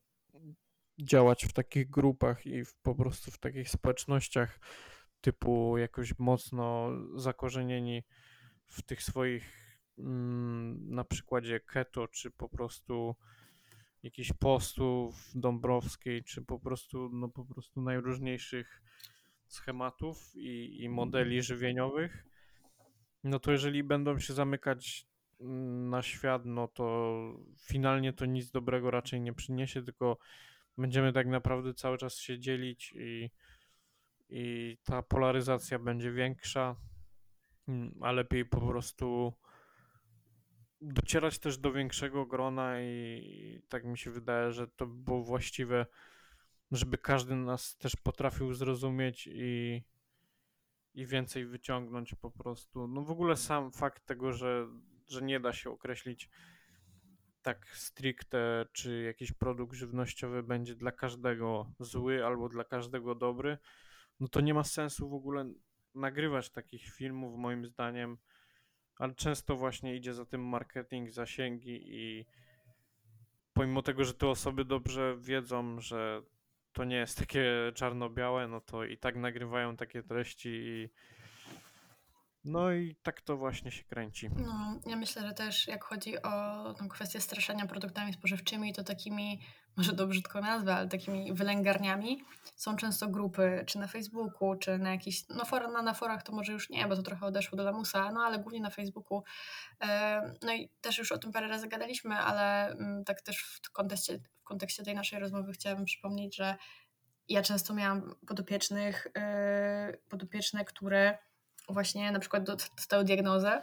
[0.99, 4.61] działać w takich grupach i w, po prostu w takich społecznościach
[5.21, 8.03] typu jakoś mocno zakorzenieni
[8.69, 13.17] w tych swoich mm, na przykładzie keto, czy po prostu
[14.03, 18.83] jakichś postów Dąbrowskiej, czy po prostu, no po prostu najróżniejszych
[19.47, 22.27] schematów i, i modeli żywieniowych,
[23.25, 25.07] no to jeżeli będą się zamykać
[25.91, 27.17] na świat, no to
[27.59, 30.19] finalnie to nic dobrego raczej nie przyniesie, tylko
[30.79, 33.31] będziemy tak naprawdę cały czas się dzielić i,
[34.29, 36.96] i ta polaryzacja będzie większa, mm,
[38.01, 39.33] a lepiej po prostu
[40.81, 45.87] docierać też do większego grona i tak mi się wydaje, że to by było właściwe,
[46.73, 49.83] żeby każdy nas też potrafił zrozumieć i,
[50.95, 52.89] i więcej wyciągnąć po prostu.
[52.89, 54.67] No w ogóle sam fakt tego, że,
[55.09, 56.31] że nie da się określić
[57.43, 63.59] tak stricte, czy jakiś produkt żywnościowy będzie dla każdego zły albo dla każdego dobry,
[64.21, 65.53] no to nie ma sensu w ogóle
[65.97, 68.19] nagrywać takich filmów, moim zdaniem
[68.99, 72.27] ale często właśnie idzie za tym marketing, zasięgi i
[73.53, 76.23] pomimo tego, że te osoby dobrze wiedzą, że
[76.73, 80.89] to nie jest takie czarno-białe, no to i tak nagrywają takie treści i
[82.47, 84.31] no i tak to właśnie się kręci.
[84.37, 89.41] No, ja myślę, że też jak chodzi o tą kwestię straszenia produktami spożywczymi, to takimi,
[89.77, 92.25] może to brzydko nazwę, ale takimi wylęgarniami
[92.57, 96.33] są często grupy, czy na Facebooku, czy na jakichś, no for, na, na forach to
[96.33, 99.23] może już nie, bo to trochę odeszło do lamusa, no ale głównie na Facebooku.
[99.83, 103.71] E, no i też już o tym parę razy gadaliśmy, ale mm, tak też w
[103.71, 106.57] kontekście, w kontekście tej naszej rozmowy chciałabym przypomnieć, że
[107.29, 111.19] ja często miałam podopiecznych, yy, podopieczne, które
[111.69, 113.63] właśnie na przykład dostały diagnozę,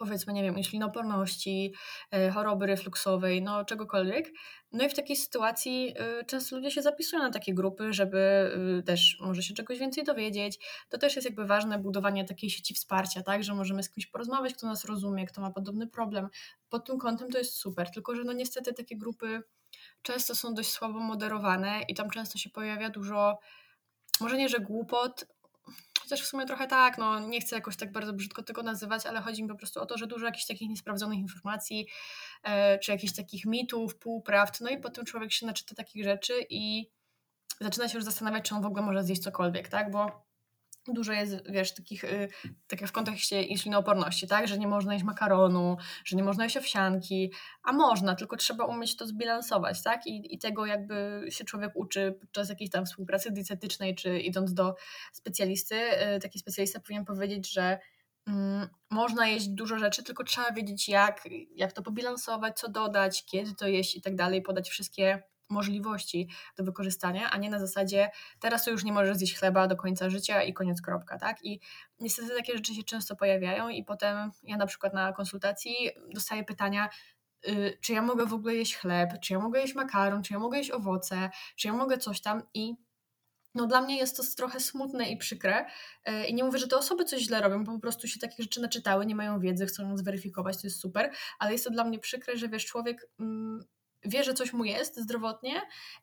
[0.00, 1.74] powiedzmy, nie wiem, insulinoporności,
[2.10, 4.32] e, choroby refluksowej, no czegokolwiek.
[4.72, 8.18] No i w takiej sytuacji e, często ludzie się zapisują na takie grupy, żeby
[8.78, 10.58] e, też może się czegoś więcej dowiedzieć.
[10.88, 14.54] To też jest jakby ważne budowanie takiej sieci wsparcia, tak, że możemy z kimś porozmawiać,
[14.54, 16.28] kto nas rozumie, kto ma podobny problem.
[16.68, 19.42] Pod tym kątem to jest super, tylko że no niestety takie grupy
[20.02, 23.38] często są dość słabo moderowane i tam często się pojawia dużo,
[24.20, 25.26] może nie, że głupot,
[26.10, 29.20] Chociaż w sumie trochę tak, no nie chcę jakoś tak bardzo brzydko tego nazywać, ale
[29.20, 31.86] chodzi mi po prostu o to, że dużo jakichś takich niesprawdzonych informacji,
[32.42, 36.90] e, czy jakichś takich mitów, półprawd, no i potem człowiek się naczyta takich rzeczy i
[37.60, 40.29] zaczyna się już zastanawiać, czy on w ogóle może zjeść cokolwiek, tak, bo
[40.88, 42.28] dużo jest, wiesz, takich, y,
[42.66, 46.56] tak jak w kontekście insulinooporności, tak, że nie można jeść makaronu, że nie można jeść
[46.56, 51.70] owsianki, a można, tylko trzeba umieć to zbilansować, tak, i, i tego jakby się człowiek
[51.74, 54.74] uczy podczas jakiejś tam współpracy dietetycznej, czy idąc do
[55.12, 55.76] specjalisty,
[56.16, 57.78] y, taki specjalista powinien powiedzieć, że
[58.26, 63.54] mm, można jeść dużo rzeczy, tylko trzeba wiedzieć jak, jak to pobilansować, co dodać, kiedy
[63.54, 68.10] to jeść i tak dalej, podać wszystkie możliwości do wykorzystania, a nie na zasadzie
[68.40, 71.44] teraz to już nie możesz zjeść chleba do końca życia i koniec kropka, tak?
[71.44, 71.60] I
[72.00, 75.74] niestety takie rzeczy się często pojawiają i potem ja na przykład na konsultacji
[76.14, 76.88] dostaję pytania,
[77.46, 80.38] yy, czy ja mogę w ogóle jeść chleb, czy ja mogę jeść makaron, czy ja
[80.38, 82.74] mogę jeść owoce, czy ja mogę coś tam i
[83.54, 85.66] no dla mnie jest to trochę smutne i przykre.
[86.08, 88.40] Y, I nie mówię, że te osoby coś źle robią, bo po prostu się takich
[88.42, 91.84] rzeczy naczytały, nie mają wiedzy, chcą ją zweryfikować, to jest super, ale jest to dla
[91.84, 93.64] mnie przykre, że wiesz, człowiek mm,
[94.04, 95.60] wie, że coś mu jest zdrowotnie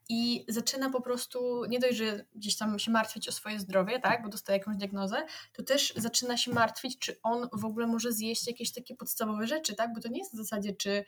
[0.10, 4.24] i zaczyna po prostu nie dość, że gdzieś tam się martwić o swoje zdrowie, tak,
[4.24, 8.48] bo dostaje jakąś diagnozę, to też zaczyna się martwić, czy on w ogóle może zjeść
[8.48, 11.06] jakieś takie podstawowe rzeczy, tak, bo to nie jest w zasadzie, czy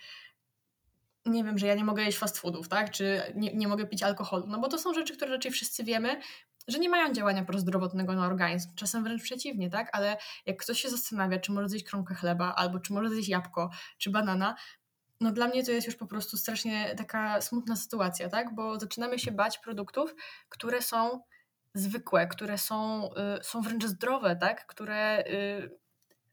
[1.26, 4.04] nie wiem, że ja nie mogę jeść fast foodów, tak, czy nie, nie mogę pić
[4.04, 6.22] alkoholu, no bo to są rzeczy, które raczej wszyscy wiemy,
[6.68, 9.90] że nie mają działania prozdrowotnego na organizm, czasem wręcz przeciwnie, tak?
[9.92, 13.70] Ale jak ktoś się zastanawia, czy może zjeść kromkę chleba, albo czy może zjeść jabłko,
[13.98, 14.56] czy banana,
[15.20, 18.56] no dla mnie to jest już po prostu strasznie taka smutna sytuacja, tak?
[18.56, 20.16] Bo zaczynamy się bać produktów,
[20.50, 21.22] które są
[21.74, 24.66] zwykłe, które są, y, są wręcz zdrowe, tak?
[24.66, 25.80] Które y,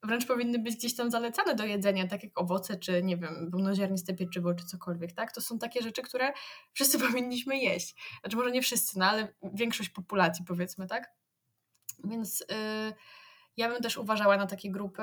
[0.03, 4.15] wręcz powinny być gdzieś tam zalecane do jedzenia, tak jak owoce, czy nie wiem, pełnoziarniste
[4.15, 5.33] pieczywo, czy cokolwiek, tak?
[5.33, 6.33] To są takie rzeczy, które
[6.73, 7.95] wszyscy powinniśmy jeść.
[8.21, 11.13] Znaczy może nie wszyscy, no ale większość populacji powiedzmy, tak?
[12.05, 12.45] Więc y,
[13.57, 15.03] ja bym też uważała na takie grupy,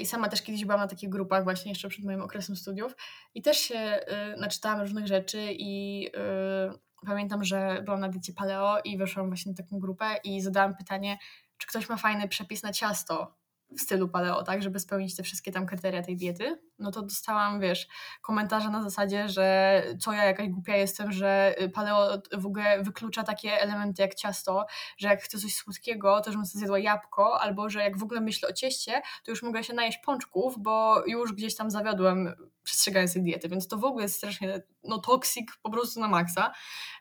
[0.00, 2.96] I sama też kiedyś byłam na takich grupach, właśnie jeszcze przed moim okresem studiów,
[3.34, 4.00] i też się
[4.34, 9.52] y, naczytałam różnych rzeczy i y, pamiętam, że byłam na diecie paleo i weszłam właśnie
[9.52, 11.18] na taką grupę i zadałam pytanie,
[11.58, 13.34] czy ktoś ma fajny przepis na ciasto
[13.70, 17.60] w stylu paleo, tak, żeby spełnić te wszystkie tam kryteria tej diety, no to dostałam,
[17.60, 17.88] wiesz,
[18.22, 23.60] komentarze na zasadzie, że co ja jakaś głupia jestem, że paleo w ogóle wyklucza takie
[23.60, 24.66] elementy jak ciasto,
[24.98, 28.20] że jak chcę coś słodkiego, to żebym sobie zjadła jabłko, albo że jak w ogóle
[28.20, 33.12] myślę o cieście, to już mogę się najeść pączków, bo już gdzieś tam zawiodłem przestrzegając
[33.12, 36.52] tej diety, więc to w ogóle jest strasznie, no toksik po prostu na maksa,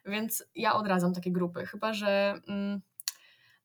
[0.06, 2.40] więc ja odradzam takie grupy, chyba, że...
[2.48, 2.82] Mm,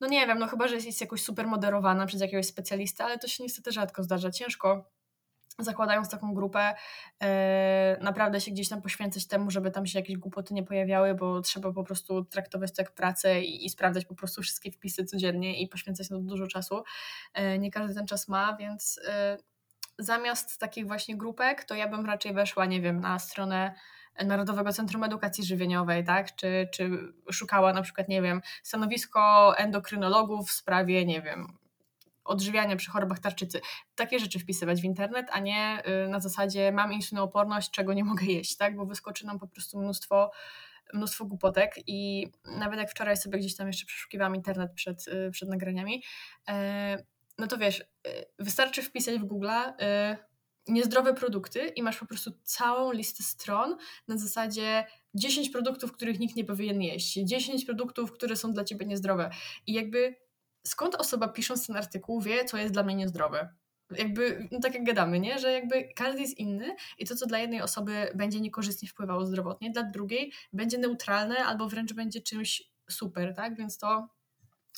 [0.01, 3.29] no nie wiem, no chyba, że jest jakoś super moderowana przez jakiegoś specjalistę, ale to
[3.29, 4.31] się niestety rzadko zdarza.
[4.31, 4.91] Ciężko
[5.59, 6.75] zakładając taką grupę,
[7.21, 7.29] yy,
[8.01, 11.73] naprawdę się gdzieś tam poświęcać temu, żeby tam się jakieś głupoty nie pojawiały, bo trzeba
[11.73, 15.69] po prostu traktować to jak pracę i, i sprawdzać po prostu wszystkie wpisy codziennie i
[15.69, 16.83] poświęcać na to dużo czasu.
[17.37, 22.07] Yy, nie każdy ten czas ma, więc yy, zamiast takich właśnie grupek, to ja bym
[22.07, 23.75] raczej weszła, nie wiem, na stronę
[24.25, 26.35] Narodowego Centrum Edukacji Żywieniowej, tak?
[26.35, 26.91] Czy, czy
[27.33, 31.47] szukała na przykład, nie wiem, stanowisko endokrynologów w sprawie, nie wiem,
[32.25, 33.61] odżywiania przy chorobach tarczycy.
[33.95, 38.27] Takie rzeczy wpisywać w internet, a nie y, na zasadzie mam insulinooporność, czego nie mogę
[38.27, 38.77] jeść, tak?
[38.77, 40.31] Bo wyskoczy nam po prostu mnóstwo
[40.95, 42.27] mnóstwo głupotek i
[42.59, 46.03] nawet jak wczoraj sobie gdzieś tam jeszcze przeszukiwałam internet przed, y, przed nagraniami,
[46.49, 47.05] e,
[47.39, 47.85] no to wiesz, y,
[48.39, 49.49] wystarczy wpisać w Google
[50.71, 53.77] niezdrowe produkty i masz po prostu całą listę stron
[54.09, 58.87] na zasadzie 10 produktów, których nikt nie powinien jeść, 10 produktów, które są dla ciebie
[58.87, 59.31] niezdrowe.
[59.67, 60.17] I jakby
[60.67, 63.55] skąd osoba pisząc ten artykuł wie, co jest dla mnie niezdrowe?
[63.99, 65.39] Jakby, no tak jak gadamy, nie?
[65.39, 69.71] Że jakby każdy jest inny i to, co dla jednej osoby będzie niekorzystnie wpływało zdrowotnie,
[69.71, 73.57] dla drugiej będzie neutralne albo wręcz będzie czymś super, tak?
[73.57, 74.09] Więc to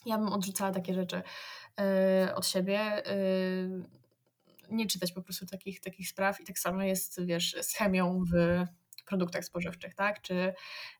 [0.06, 1.22] ja bym odrzucała takie rzeczy
[2.26, 3.02] yy, od siebie.
[3.06, 4.01] Yy,
[4.72, 8.64] nie czytać po prostu takich, takich spraw i tak samo jest, wiesz, z chemią w
[9.06, 10.22] produktach spożywczych, tak?
[10.22, 10.54] Czy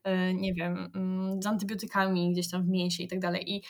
[0.04, 3.52] yy, nie wiem, mm, z antybiotykami gdzieś tam w mięsie i tak dalej.
[3.52, 3.62] I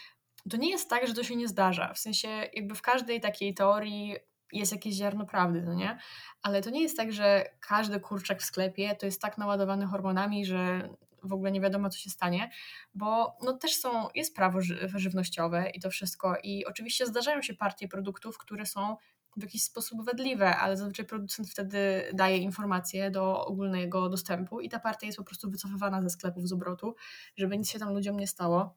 [0.50, 1.94] to nie jest tak, że to się nie zdarza.
[1.94, 4.16] W sensie, jakby w każdej takiej teorii
[4.52, 5.98] jest jakieś ziarno prawdy, no nie?
[6.42, 10.46] Ale to nie jest tak, że każdy kurczak w sklepie to jest tak naładowany hormonami,
[10.46, 10.88] że
[11.22, 12.50] w ogóle nie wiadomo, co się stanie,
[12.94, 16.36] bo no też są, jest prawo ży żywnościowe i to wszystko.
[16.42, 18.96] I oczywiście zdarzają się partie produktów, które są
[19.36, 24.80] w jakiś sposób wadliwe, ale zazwyczaj producent wtedy daje informacje do ogólnego dostępu i ta
[24.80, 26.94] partia jest po prostu wycofywana ze sklepów z obrotu,
[27.36, 28.74] żeby nic się tam ludziom nie stało.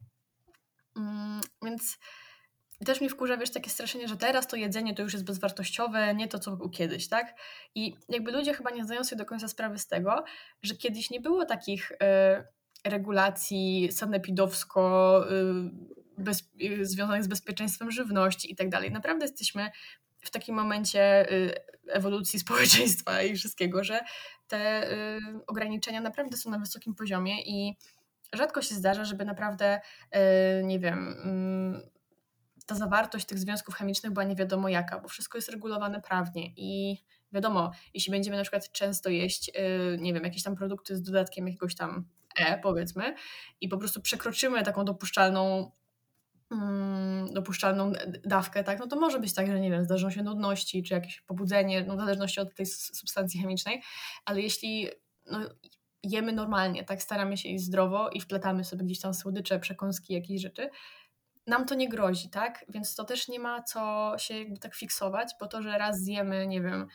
[0.98, 1.98] Mm, więc
[2.86, 6.28] też mi wkurza, wiesz, takie straszenie, że teraz to jedzenie to już jest bezwartościowe, nie
[6.28, 7.36] to, co było kiedyś, tak?
[7.76, 10.24] I jakby ludzie chyba nie zdają sobie do końca sprawy z tego,
[10.64, 11.96] że kiedyś nie było takich y,
[12.86, 15.72] regulacji sanepidowsko y,
[16.18, 18.92] bez, y, związanych z bezpieczeństwem żywności i tak dalej.
[18.92, 19.72] Naprawdę jesteśmy
[20.26, 21.54] w takim momencie y,
[21.88, 24.00] ewolucji społeczeństwa i wszystkiego, że
[24.48, 27.78] te y, ograniczenia naprawdę są na wysokim poziomie i
[28.34, 29.82] rzadko się zdarza, żeby naprawdę,
[30.16, 31.82] y, nie wiem, mm,
[32.66, 36.98] ta zawartość tych związków chemicznych była nie wiadomo jaka, bo wszystko jest regulowane prawnie i
[37.32, 39.52] wiadomo, jeśli będziemy na przykład często jeść,
[39.98, 43.16] nie wiem, jakieś tam produkty z dodatkiem jakiegoś tam E, powiedzmy,
[43.62, 45.72] i po prostu przekroczymy taką dopuszczalną
[47.34, 47.92] dopuszczalną
[48.24, 51.22] dawkę, tak, no to może być tak, że nie wiem, zdarzą się nudności, czy jakieś
[51.22, 53.82] pobudzenie, no w zależności od tej substancji chemicznej,
[54.26, 54.90] ale jeśli
[55.32, 55.40] no,
[56.04, 60.42] jemy normalnie, tak, staramy się jeść zdrowo i wplatamy sobie gdzieś tam słodycze, przekąski, jakieś
[60.42, 60.70] rzeczy,
[61.48, 65.32] nam to nie grozi, tak, więc to też nie ma co się jakby tak fiksować,
[65.40, 66.88] bo to, że raz zjemy, nie wiem,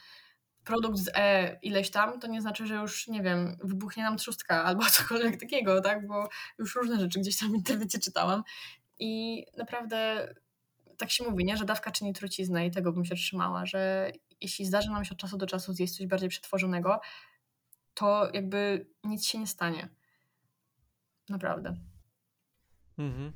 [0.65, 4.65] produkt z E ileś tam, to nie znaczy, że już, nie wiem, wybuchnie nam trzustka
[4.65, 8.43] albo cokolwiek takiego, tak, bo już różne rzeczy gdzieś tam w internecie czytałam
[9.01, 10.29] i naprawdę
[10.99, 11.57] tak się mówi, nie?
[11.57, 15.19] że dawka czyni truciznę i tego bym się trzymała, że jeśli zdarzy nam się od
[15.19, 17.01] czasu do czasu zjeść coś bardziej przetworzonego,
[17.95, 19.89] to jakby nic się nie stanie.
[21.29, 21.77] Naprawdę.
[22.99, 23.33] Mhm.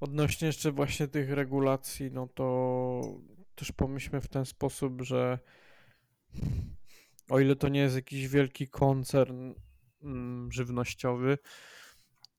[0.00, 3.00] Odnośnie jeszcze właśnie tych regulacji, no to
[3.54, 5.38] też pomyślmy w ten sposób, że
[7.28, 9.54] o ile to nie jest jakiś wielki koncern
[10.02, 11.38] mm, żywnościowy,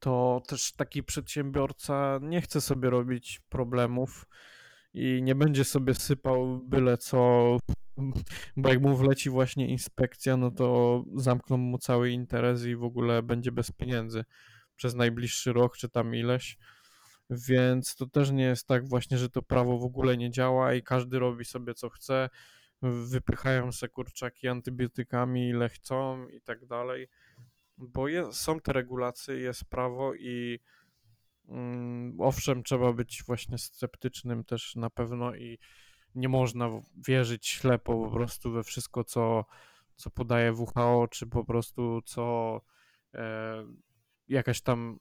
[0.05, 4.25] to też taki przedsiębiorca nie chce sobie robić problemów
[4.93, 7.17] i nie będzie sobie sypał byle co,
[8.57, 13.23] bo jak mu wleci właśnie inspekcja, no to zamkną mu cały interes i w ogóle
[13.23, 14.25] będzie bez pieniędzy
[14.75, 16.57] przez najbliższy rok czy tam ileś.
[17.29, 20.83] Więc to też nie jest tak właśnie, że to prawo w ogóle nie działa i
[20.83, 22.29] każdy robi sobie co chce,
[22.81, 27.07] wypychają se kurczaki antybiotykami ile chcą i tak dalej
[27.77, 30.59] bo są te regulacje, jest prawo i
[31.47, 35.59] mm, owszem, trzeba być właśnie sceptycznym też na pewno i
[36.15, 36.69] nie można
[37.07, 39.45] wierzyć ślepo po prostu we wszystko, co,
[39.95, 42.61] co podaje WHO, czy po prostu co
[43.13, 43.65] e,
[44.27, 44.99] jakaś tam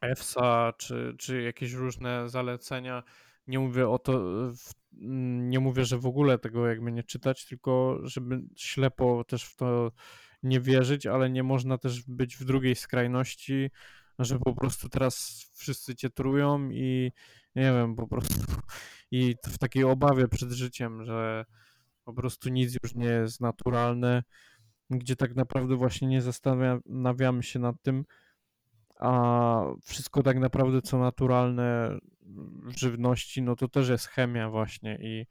[0.00, 3.02] EFSA, czy, czy jakieś różne zalecenia.
[3.46, 4.22] Nie mówię o to,
[5.38, 9.92] nie mówię, że w ogóle tego jakby nie czytać, tylko żeby ślepo też w to
[10.42, 13.70] nie wierzyć, ale nie można też być w drugiej skrajności,
[14.18, 17.12] że po prostu teraz wszyscy cię trują i
[17.56, 18.34] nie wiem, po prostu
[19.10, 21.44] i w takiej obawie przed życiem, że
[22.04, 24.22] po prostu nic już nie jest naturalne,
[24.90, 28.04] gdzie tak naprawdę właśnie nie zastanawiamy się nad tym,
[28.96, 31.98] a wszystko tak naprawdę co naturalne
[32.64, 35.26] w żywności, no to też jest chemia właśnie i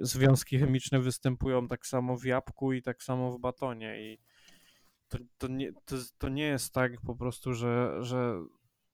[0.00, 4.18] związki chemiczne występują tak samo w jabłku i tak samo w batonie i
[5.08, 8.44] to, to, nie, to, to nie jest tak po prostu, że, że,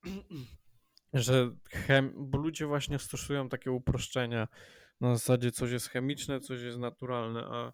[1.12, 4.48] że chem, bo ludzie właśnie stosują takie uproszczenia,
[5.00, 7.72] na zasadzie coś jest chemiczne, coś jest naturalne, a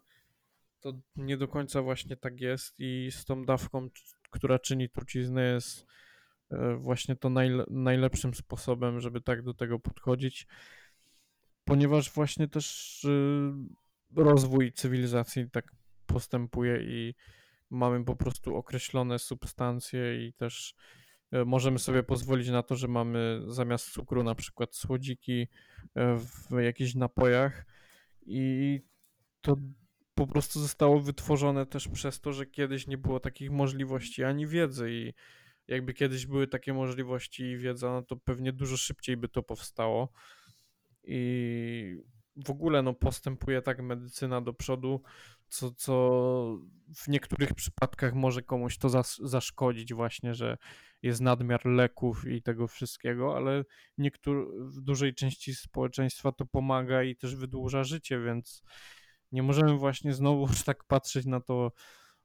[0.79, 3.89] to nie do końca właśnie tak jest i z tą dawką,
[4.29, 5.85] która czyni truciznę jest
[6.51, 10.47] e, właśnie to najle najlepszym sposobem, żeby tak do tego podchodzić,
[11.71, 13.53] ponieważ właśnie też y,
[14.15, 15.71] rozwój cywilizacji tak
[16.05, 17.15] postępuje i
[17.69, 20.75] mamy po prostu określone substancje i też
[21.31, 25.47] e, możemy sobie pozwolić na to, że mamy zamiast cukru na przykład słodziki
[25.95, 27.65] e, w jakichś napojach
[28.25, 28.81] i
[29.41, 29.55] to
[30.15, 34.91] po prostu zostało wytworzone też przez to, że kiedyś nie było takich możliwości ani wiedzy
[34.91, 35.13] i
[35.67, 40.13] jakby kiedyś były takie możliwości i wiedza, no to pewnie dużo szybciej by to powstało
[41.03, 42.03] i
[42.45, 45.01] w ogóle no postępuje tak medycyna do przodu,
[45.47, 46.57] co, co
[46.95, 50.57] w niektórych przypadkach może komuś to zas, zaszkodzić właśnie, że
[51.01, 53.65] jest nadmiar leków i tego wszystkiego, ale
[53.97, 58.63] niektór, w dużej części społeczeństwa to pomaga i też wydłuża życie, więc
[59.31, 61.71] nie możemy właśnie znowu tak patrzeć na to,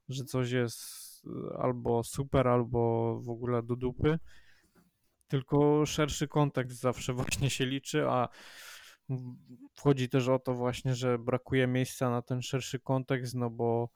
[0.09, 1.07] że coś jest
[1.59, 4.19] albo super, albo w ogóle do dupy,
[5.27, 8.29] tylko szerszy kontekst zawsze właśnie się liczy, a
[9.73, 13.89] wchodzi też o to właśnie, że brakuje miejsca na ten szerszy kontekst, no bo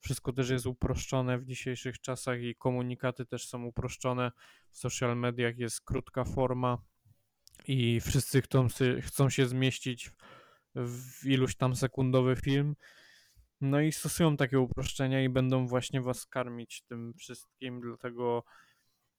[0.00, 4.32] wszystko też jest uproszczone w dzisiejszych czasach i komunikaty też są uproszczone.
[4.70, 6.78] W social mediach jest krótka forma
[7.68, 8.68] i wszyscy chcą,
[9.02, 10.10] chcą się zmieścić
[10.74, 12.76] w iluś tam sekundowy film.
[13.60, 18.44] No i stosują takie uproszczenia i będą właśnie was karmić tym wszystkim, dlatego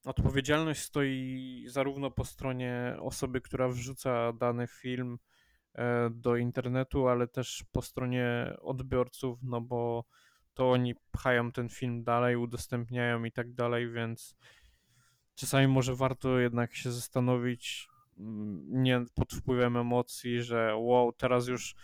[0.06, 5.20] odpowiedzialność stoi zarówno po stronie osoby, która wrzuca dany film
[5.74, 10.06] e, do internetu, ale też po stronie odbiorców, no bo
[10.54, 14.36] to oni pchają ten film dalej, udostępniają i tak dalej, więc
[15.36, 17.88] czasami może warto jednak się zastanowić,
[18.18, 21.76] mm, nie pod wpływem emocji, że wow, teraz już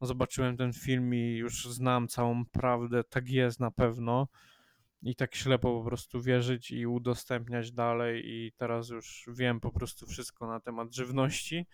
[0.00, 4.28] zobaczyłem ten film i już znam całą prawdę, tak jest na pewno.
[5.02, 10.06] I tak ślepo po prostu wierzyć i udostępniać dalej, i teraz już wiem po prostu
[10.06, 11.66] wszystko na temat żywności.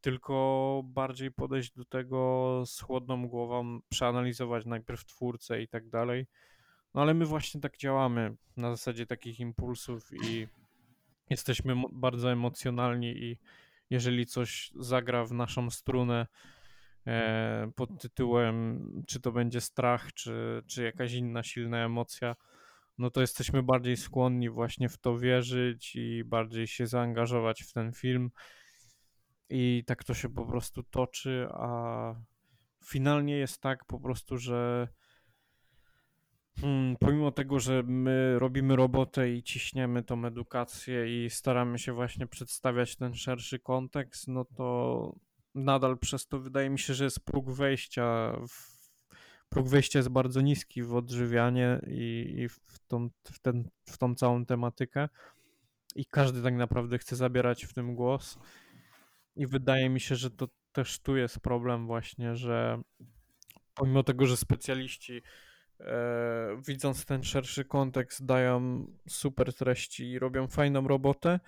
[0.00, 6.26] Tylko bardziej podejść do tego z chłodną głową, przeanalizować najpierw twórcę i tak dalej.
[6.94, 10.48] No ale my właśnie tak działamy na zasadzie takich impulsów i
[11.30, 13.38] jesteśmy bardzo emocjonalni i
[13.90, 16.26] jeżeli coś zagra w naszą strunę,
[17.74, 22.36] pod tytułem, czy to będzie strach, czy, czy jakaś inna silna emocja,
[22.98, 27.92] no to jesteśmy bardziej skłonni właśnie w to wierzyć i bardziej się zaangażować w ten
[27.92, 28.30] film.
[29.50, 32.14] I tak to się po prostu toczy, a
[32.84, 34.88] finalnie jest tak po prostu, że
[36.60, 42.26] hmm, pomimo tego, że my robimy robotę i ciśniemy tą edukację i staramy się właśnie
[42.26, 45.16] przedstawiać ten szerszy kontekst, no to
[45.54, 48.36] nadal przez to wydaje mi się, że jest próg wejścia.
[48.48, 48.74] W,
[49.48, 54.14] próg wejścia jest bardzo niski w odżywianie i, i w, tą, w, ten, w tą
[54.14, 55.08] całą tematykę.
[55.96, 58.38] I każdy tak naprawdę chce zabierać w tym głos.
[59.36, 62.82] I wydaje mi się, że to też tu jest problem, właśnie, że
[63.74, 65.22] pomimo tego, że specjaliści
[65.80, 71.40] e, widząc ten szerszy kontekst, dają super treści i robią fajną robotę,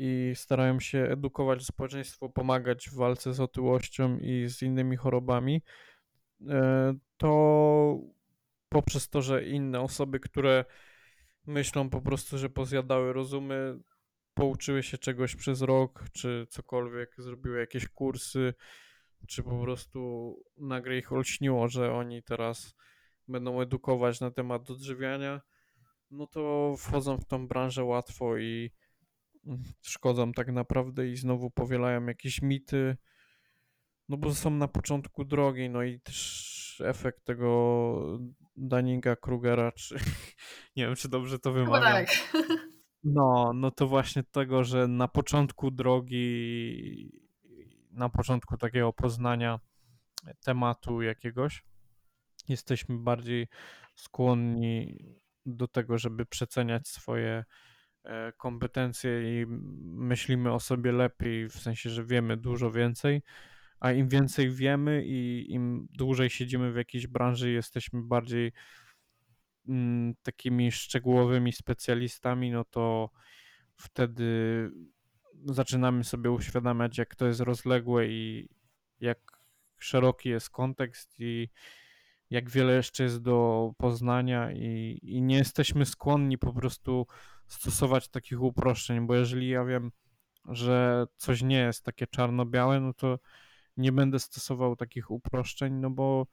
[0.00, 5.62] i starają się edukować społeczeństwo, pomagać w walce z otyłością i z innymi chorobami,
[6.48, 7.98] e, to
[8.68, 10.64] poprzez to, że inne osoby, które
[11.46, 13.78] myślą po prostu, że pozjadały rozumy,
[14.34, 18.54] pouczyły się czegoś przez rok, czy cokolwiek, zrobiły jakieś kursy,
[19.28, 22.74] czy po prostu nagle ich olśniło, że oni teraz
[23.28, 25.40] będą edukować na temat odżywiania,
[26.10, 28.70] no to wchodzą w tą branżę łatwo i
[29.82, 32.96] szkodzą tak naprawdę i znowu powielają jakieś mity,
[34.08, 38.18] no bo są na początku drogi, no i też efekt tego
[38.56, 39.94] Daninga Krugera, czy
[40.76, 41.92] nie wiem, czy dobrze to wymawiam.
[41.92, 42.08] tak.
[43.04, 47.12] No, no to właśnie tego, że na początku drogi,
[47.90, 49.60] na początku takiego poznania
[50.44, 51.64] tematu jakiegoś,
[52.48, 53.48] jesteśmy bardziej
[53.94, 54.98] skłonni
[55.46, 57.44] do tego, żeby przeceniać swoje
[58.36, 59.46] kompetencje i
[59.82, 63.22] myślimy o sobie lepiej, w sensie, że wiemy dużo więcej,
[63.80, 68.52] a im więcej wiemy i im dłużej siedzimy w jakiejś branży, jesteśmy bardziej
[69.68, 73.10] mm, takimi szczegółowymi specjalistami, no to
[73.76, 74.70] wtedy
[75.44, 78.48] zaczynamy sobie uświadamiać, jak to jest rozległe i
[79.00, 79.18] jak
[79.78, 81.48] szeroki jest kontekst i
[82.30, 87.06] jak wiele jeszcze jest do poznania i, i nie jesteśmy skłonni po prostu
[87.50, 89.92] stosować takich uproszczeń, bo jeżeli ja wiem,
[90.48, 93.18] że coś nie jest takie czarno-białe, no to
[93.76, 96.26] nie będę stosował takich uproszczeń, no bo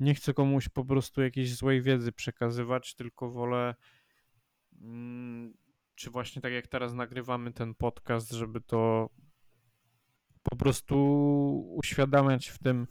[0.00, 3.74] nie chcę komuś po prostu jakiejś złej wiedzy przekazywać, tylko wolę
[4.80, 5.54] mm,
[5.94, 9.10] czy właśnie tak jak teraz nagrywamy ten podcast, żeby to
[10.42, 10.96] po prostu
[11.76, 12.86] uświadamiać w tym,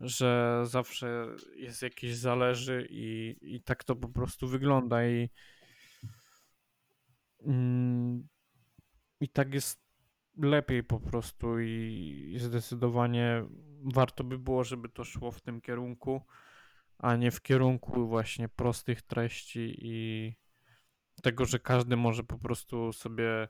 [0.00, 1.26] że zawsze
[1.56, 5.30] jest jakieś zależy i, i tak to po prostu wygląda i
[9.20, 9.86] i tak jest
[10.36, 13.44] lepiej po prostu i zdecydowanie
[13.94, 16.22] warto by było, żeby to szło w tym kierunku,
[16.98, 20.34] a nie w kierunku właśnie prostych treści i
[21.22, 23.48] tego, że każdy może po prostu sobie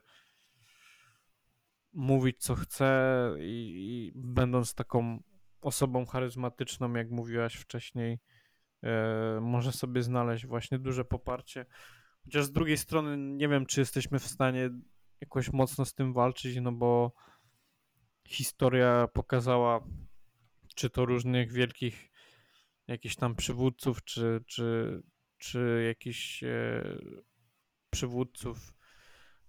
[1.93, 5.23] mówić co chce i, i będąc taką
[5.61, 8.19] osobą charyzmatyczną, jak mówiłaś wcześniej,
[8.83, 11.65] e, może sobie znaleźć właśnie duże poparcie.
[12.27, 14.69] Chociaż z drugiej strony nie wiem, czy jesteśmy w stanie
[15.21, 17.11] jakoś mocno z tym walczyć, no bo
[18.27, 19.83] historia pokazała,
[20.75, 22.11] czy to różnych wielkich
[22.87, 25.01] jakichś tam przywódców, czy, czy,
[25.37, 26.83] czy jakichś e,
[27.89, 28.73] przywódców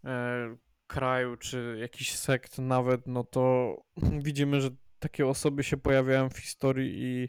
[0.04, 0.56] e,
[0.86, 3.74] kraju, czy jakiś sekt nawet, no to
[4.26, 7.28] widzimy, że takie osoby się pojawiają w historii i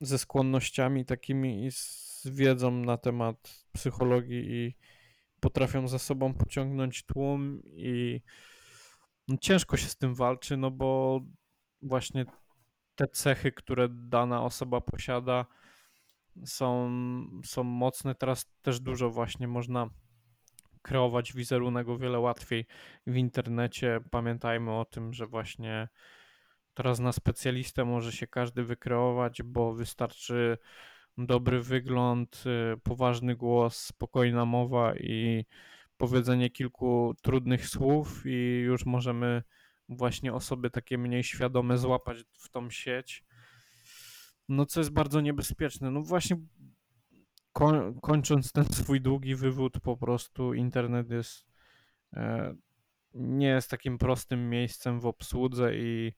[0.00, 4.76] ze skłonnościami takimi i z wiedzą na temat psychologii i
[5.40, 8.20] potrafią za sobą pociągnąć tłum i
[9.28, 11.20] no, ciężko się z tym walczy, no bo
[11.82, 12.24] właśnie
[12.94, 15.46] te cechy, które dana osoba posiada,
[16.44, 16.90] są,
[17.44, 18.14] są mocne.
[18.14, 19.90] Teraz też dużo właśnie można
[20.82, 22.66] kreować wizerunek o wiele łatwiej
[23.06, 24.00] w internecie.
[24.10, 25.88] Pamiętajmy o tym, że właśnie
[26.74, 30.58] teraz na specjalistę może się każdy wykreować, bo wystarczy
[31.18, 32.44] dobry wygląd,
[32.74, 35.44] y, poważny głos, spokojna mowa i
[35.96, 39.42] powiedzenie kilku trudnych słów i już możemy
[39.88, 43.24] właśnie osoby takie mniej świadome złapać w tą sieć.
[44.48, 45.90] No co jest bardzo niebezpieczne.
[45.90, 46.36] No właśnie
[48.02, 51.46] kończąc ten swój długi wywód, po prostu internet jest
[52.12, 52.54] e,
[53.14, 56.12] nie jest takim prostym miejscem w obsłudze i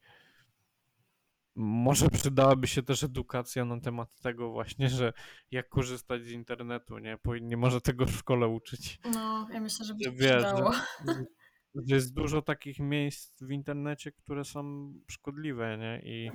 [1.57, 5.13] może przydałaby się też edukacja na temat tego właśnie, że
[5.51, 7.19] jak korzystać z internetu, nie?
[7.41, 8.99] Nie może tego w szkole uczyć.
[9.15, 10.73] No, ja myślę, że by się Wiesz, przydało.
[10.73, 10.81] Że,
[11.89, 16.03] że jest dużo takich miejsc w internecie, które są szkodliwe, nie?
[16.05, 16.31] I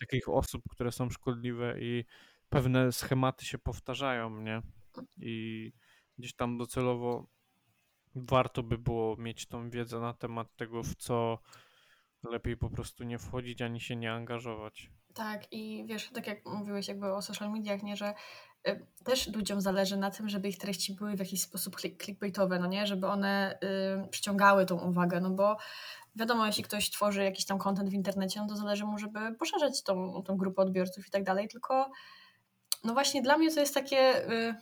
[0.00, 2.04] takich osób, które są szkodliwe i
[2.48, 4.62] pewne schematy się powtarzają, nie?
[5.16, 5.72] I
[6.18, 7.26] gdzieś tam docelowo
[8.14, 11.38] warto by było mieć tą wiedzę na temat tego, w co
[12.22, 14.90] lepiej po prostu nie wchodzić ani się nie angażować.
[15.14, 18.14] Tak, i wiesz, tak jak mówiłeś jakby o social mediach, nie, że
[18.68, 22.58] y, też ludziom zależy na tym, żeby ich treści były w jakiś sposób click, clickbaitowe,
[22.58, 23.58] no nie, żeby one
[24.04, 25.56] y, przyciągały tą uwagę, no bo
[26.16, 29.82] wiadomo, jeśli ktoś tworzy jakiś tam content w internecie, no to zależy mu, żeby poszerzać
[29.82, 31.90] tą, tą grupę odbiorców i tak dalej, tylko
[32.84, 34.54] no właśnie dla mnie to jest takie y,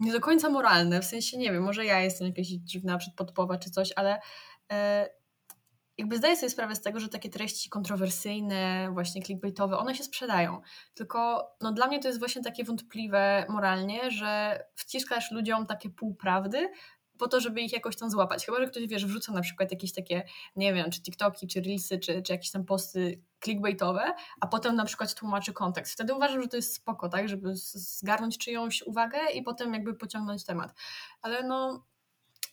[0.00, 3.70] nie do końca moralne, w sensie nie wiem, może ja jestem jakaś dziwna, przedpodpowa czy
[3.70, 4.76] coś, ale y,
[5.98, 10.60] jakby zdaję sobie sprawę z tego, że takie treści kontrowersyjne, właśnie clickbaitowe, one się sprzedają.
[10.94, 16.68] Tylko no, dla mnie to jest właśnie takie wątpliwe moralnie, że wciskasz ludziom takie półprawdy,
[17.18, 18.46] po to, żeby ich jakoś tam złapać.
[18.46, 20.22] Chyba, że ktoś, wiesz, wrzuca na przykład jakieś takie,
[20.56, 24.84] nie wiem, czy TikToki, czy Reelsy, czy, czy jakieś tam posty clickbaitowe, a potem na
[24.84, 25.92] przykład tłumaczy kontekst.
[25.92, 30.44] Wtedy uważam, że to jest spoko, tak, żeby zgarnąć czyjąś uwagę i potem jakby pociągnąć
[30.44, 30.74] temat.
[31.22, 31.84] Ale no,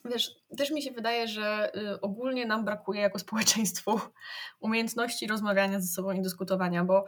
[0.05, 3.99] wiesz, też mi się wydaje, że y, ogólnie nam brakuje jako społeczeństwu
[4.59, 7.05] umiejętności rozmawiania ze sobą i dyskutowania, bo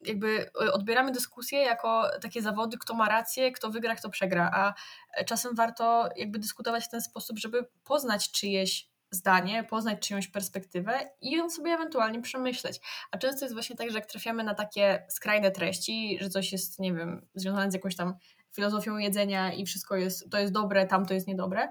[0.00, 4.74] jakby y, odbieramy dyskusję jako takie zawody, kto ma rację, kto wygra, kto przegra, a
[5.14, 11.10] e, czasem warto jakby dyskutować w ten sposób, żeby poznać czyjeś zdanie, poznać czyjąś perspektywę
[11.20, 12.80] i ją sobie ewentualnie przemyśleć.
[13.10, 16.78] A często jest właśnie tak, że jak trafiamy na takie skrajne treści, że coś jest,
[16.78, 18.14] nie wiem, związane z jakąś tam
[18.54, 21.68] filozofią jedzenia i wszystko jest, to jest dobre, tamto jest niedobre,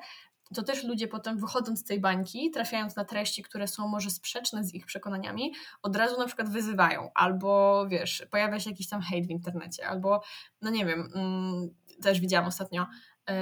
[0.55, 4.63] to też ludzie potem wychodząc z tej bańki, trafiając na treści, które są może sprzeczne
[4.63, 9.27] z ich przekonaniami, od razu na przykład wyzywają, albo wiesz, pojawia się jakiś tam hejt
[9.27, 10.21] w internecie, albo
[10.61, 11.69] no nie wiem, mm,
[12.01, 12.87] też widziałam ostatnio
[13.27, 13.35] yy,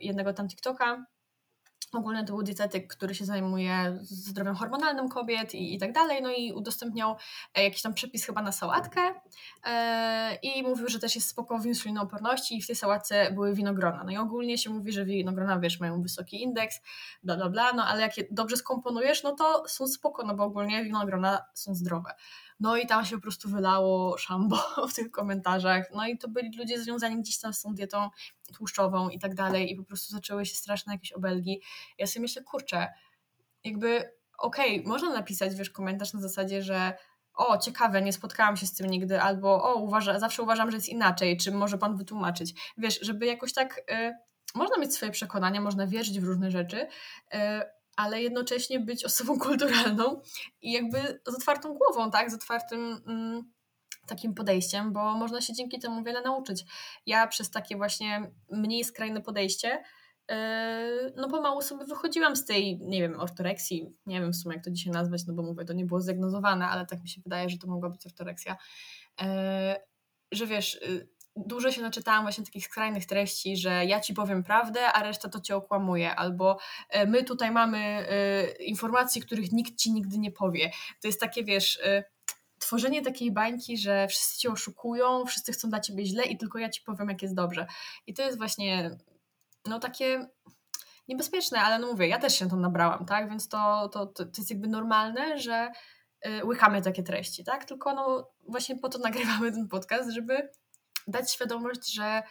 [0.00, 1.06] jednego tam TikToka,
[1.96, 6.30] Ogólnie to był dietetyk, który się zajmuje zdrowiem hormonalnym kobiet i, i tak dalej, no
[6.30, 7.16] i udostępniał
[7.54, 9.00] e, jakiś tam przepis chyba na sałatkę
[9.66, 14.04] e, i mówił, że też jest spoko w insulinooporności i w tej sałatce były winogrona.
[14.04, 16.80] No i ogólnie się mówi, że winogrona, wiesz, mają wysoki indeks,
[17.22, 20.44] bla, bla, bla, no ale jak je dobrze skomponujesz, no to są spoko, no bo
[20.44, 22.10] ogólnie winogrona są zdrowe.
[22.60, 24.56] No i tam się po prostu wylało szambo
[24.90, 25.86] w tych komentarzach.
[25.94, 28.10] No i to byli ludzie związani gdzieś tam z tą dietą
[28.56, 31.62] tłuszczową i tak dalej i po prostu zaczęły się straszne jakieś obelgi.
[31.98, 32.88] Ja sobie myślę, kurczę,
[33.64, 36.92] jakby okej, okay, można napisać, wiesz, komentarz na zasadzie, że
[37.34, 40.88] o, ciekawe, nie spotkałam się z tym nigdy, albo o, uważa, zawsze uważam, że jest
[40.88, 42.72] inaczej, czy może pan wytłumaczyć.
[42.78, 44.14] Wiesz, żeby jakoś tak, y,
[44.54, 46.86] można mieć swoje przekonania, można wierzyć w różne rzeczy,
[47.34, 47.38] y,
[47.96, 50.20] ale jednocześnie być osobą kulturalną
[50.62, 53.52] i jakby z otwartą głową, tak, z otwartym mm,
[54.06, 56.64] takim podejściem, bo można się dzięki temu wiele nauczyć.
[57.06, 59.82] Ja przez takie właśnie mniej skrajne podejście
[60.30, 64.64] Yy, no pomału sobie wychodziłam z tej, nie wiem, ortoreksji, nie wiem w sumie jak
[64.64, 67.48] to dzisiaj nazwać, no bo mówię, to nie było zdiagnozowane, ale tak mi się wydaje,
[67.48, 68.56] że to mogła być ortoreksja,
[69.20, 69.26] yy,
[70.32, 74.92] że wiesz, yy, dużo się naczytałam właśnie takich skrajnych treści, że ja ci powiem prawdę,
[74.92, 76.58] a reszta to cię okłamuje, albo
[77.06, 78.06] my tutaj mamy
[78.60, 80.70] informacje, których nikt ci nigdy nie powie.
[81.02, 81.80] To jest takie, wiesz,
[82.58, 86.68] tworzenie takiej bańki, że wszyscy cię oszukują, wszyscy chcą dać ciebie źle i tylko ja
[86.68, 87.66] ci powiem, jak jest dobrze.
[88.06, 88.90] I to jest właśnie
[89.66, 90.26] no takie
[91.08, 94.50] niebezpieczne, ale no mówię, ja też się tam nabrałam, tak, więc to, to, to, jest
[94.50, 95.72] jakby normalne, że
[96.44, 100.50] łykamy takie treści, tak, tylko no właśnie po to nagrywamy ten podcast, żeby
[101.06, 102.22] dać świadomość, że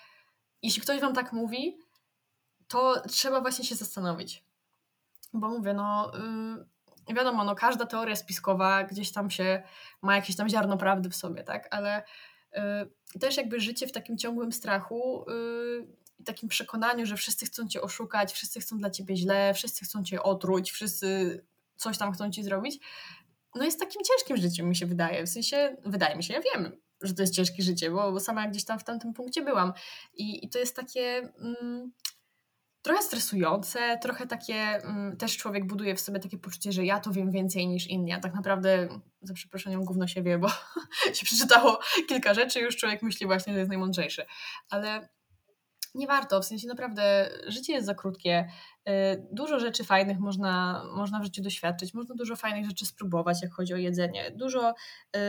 [0.61, 1.77] jeśli ktoś wam tak mówi,
[2.67, 4.43] to trzeba właśnie się zastanowić,
[5.33, 6.11] bo mówię, no
[7.07, 9.63] yy, wiadomo, no każda teoria spiskowa gdzieś tam się
[10.01, 12.03] ma jakieś tam ziarno prawdy w sobie, tak, ale
[12.53, 15.87] yy, też jakby życie w takim ciągłym strachu yy,
[16.19, 20.03] i takim przekonaniu, że wszyscy chcą cię oszukać, wszyscy chcą dla ciebie źle, wszyscy chcą
[20.03, 21.41] cię otruć, wszyscy
[21.75, 22.79] coś tam chcą ci zrobić,
[23.55, 25.25] no jest takim ciężkim życiem, mi się wydaje.
[25.25, 26.71] W sensie, wydaje mi się, ja wiem,
[27.05, 29.73] że to jest ciężkie życie, bo, bo sama gdzieś tam w tamtym punkcie byłam.
[30.13, 31.91] I, i to jest takie mm,
[32.81, 37.11] trochę stresujące, trochę takie, mm, też człowiek buduje w sobie takie poczucie, że ja to
[37.11, 38.87] wiem więcej niż inni, a tak naprawdę,
[39.21, 40.49] za przeproszeniem, gówno się wie, bo
[41.15, 44.25] się przeczytało kilka rzeczy, już człowiek myśli właśnie, że jest najmądrzejszy.
[44.69, 45.09] Ale
[45.95, 48.47] nie warto, w sensie naprawdę życie jest za krótkie.
[48.89, 48.91] Y,
[49.31, 53.73] dużo rzeczy fajnych można, można w życiu doświadczyć, można dużo fajnych rzeczy spróbować, jak chodzi
[53.73, 54.31] o jedzenie.
[54.31, 55.19] Dużo y,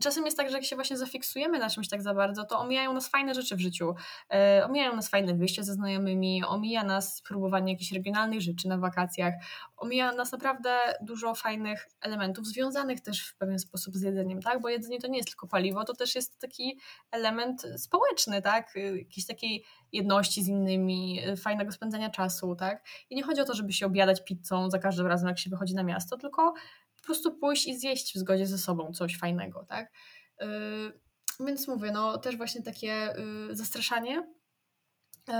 [0.00, 2.92] czasem jest tak, że jak się właśnie zafiksujemy na czymś tak za bardzo, to omijają
[2.92, 3.94] nas fajne rzeczy w życiu.
[4.30, 9.34] E, omijają nas fajne wyjście ze znajomymi, omija nas próbowanie jakichś regionalnych rzeczy na wakacjach,
[9.76, 14.60] omija nas naprawdę dużo fajnych elementów związanych też w pewien sposób z jedzeniem, tak?
[14.60, 16.78] Bo jedzenie to nie jest tylko paliwo, to też jest taki
[17.10, 18.74] element społeczny, tak?
[18.74, 22.84] Jakiejś takiej jedności z innymi, fajnego spędzania czasu, tak?
[23.10, 25.74] I nie chodzi o to, żeby się objadać pizzą za każdym razem, jak się wychodzi
[25.74, 26.54] na miasto, tylko
[27.10, 29.92] prostu pójść i zjeść w zgodzie ze sobą coś fajnego, tak?
[30.40, 30.46] Yy,
[31.46, 33.14] więc mówię, no też właśnie takie
[33.48, 34.14] yy, zastraszanie
[35.28, 35.34] yy,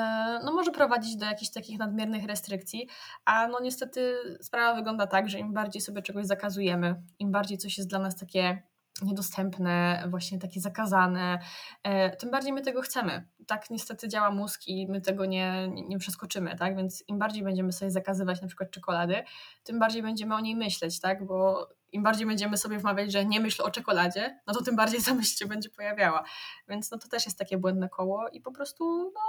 [0.44, 2.88] no może prowadzić do jakichś takich nadmiernych restrykcji,
[3.24, 7.78] a no niestety sprawa wygląda tak, że im bardziej sobie czegoś zakazujemy, im bardziej coś
[7.78, 8.69] jest dla nas takie
[9.02, 11.38] niedostępne, właśnie takie zakazane,
[11.82, 13.28] e, tym bardziej my tego chcemy.
[13.46, 16.76] Tak niestety działa mózg i my tego nie, nie przeskoczymy, tak?
[16.76, 19.22] Więc im bardziej będziemy sobie zakazywać na przykład czekolady,
[19.64, 21.26] tym bardziej będziemy o niej myśleć, tak?
[21.26, 25.02] Bo im bardziej będziemy sobie wmawiać, że nie myśl o czekoladzie, no to tym bardziej
[25.06, 26.24] ta myśl się będzie pojawiała.
[26.68, 29.20] Więc no to też jest takie błędne koło i po prostu no,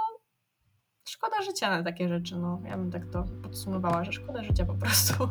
[1.08, 2.36] szkoda życia na takie rzeczy.
[2.36, 5.28] No, ja bym tak to podsumowała, że szkoda życia po prostu.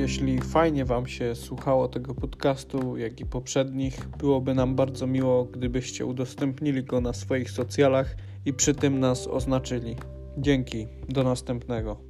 [0.00, 6.06] Jeśli fajnie Wam się słuchało tego podcastu, jak i poprzednich, byłoby nam bardzo miło, gdybyście
[6.06, 9.96] udostępnili go na swoich socjalach i przy tym nas oznaczyli.
[10.38, 12.09] Dzięki, do następnego.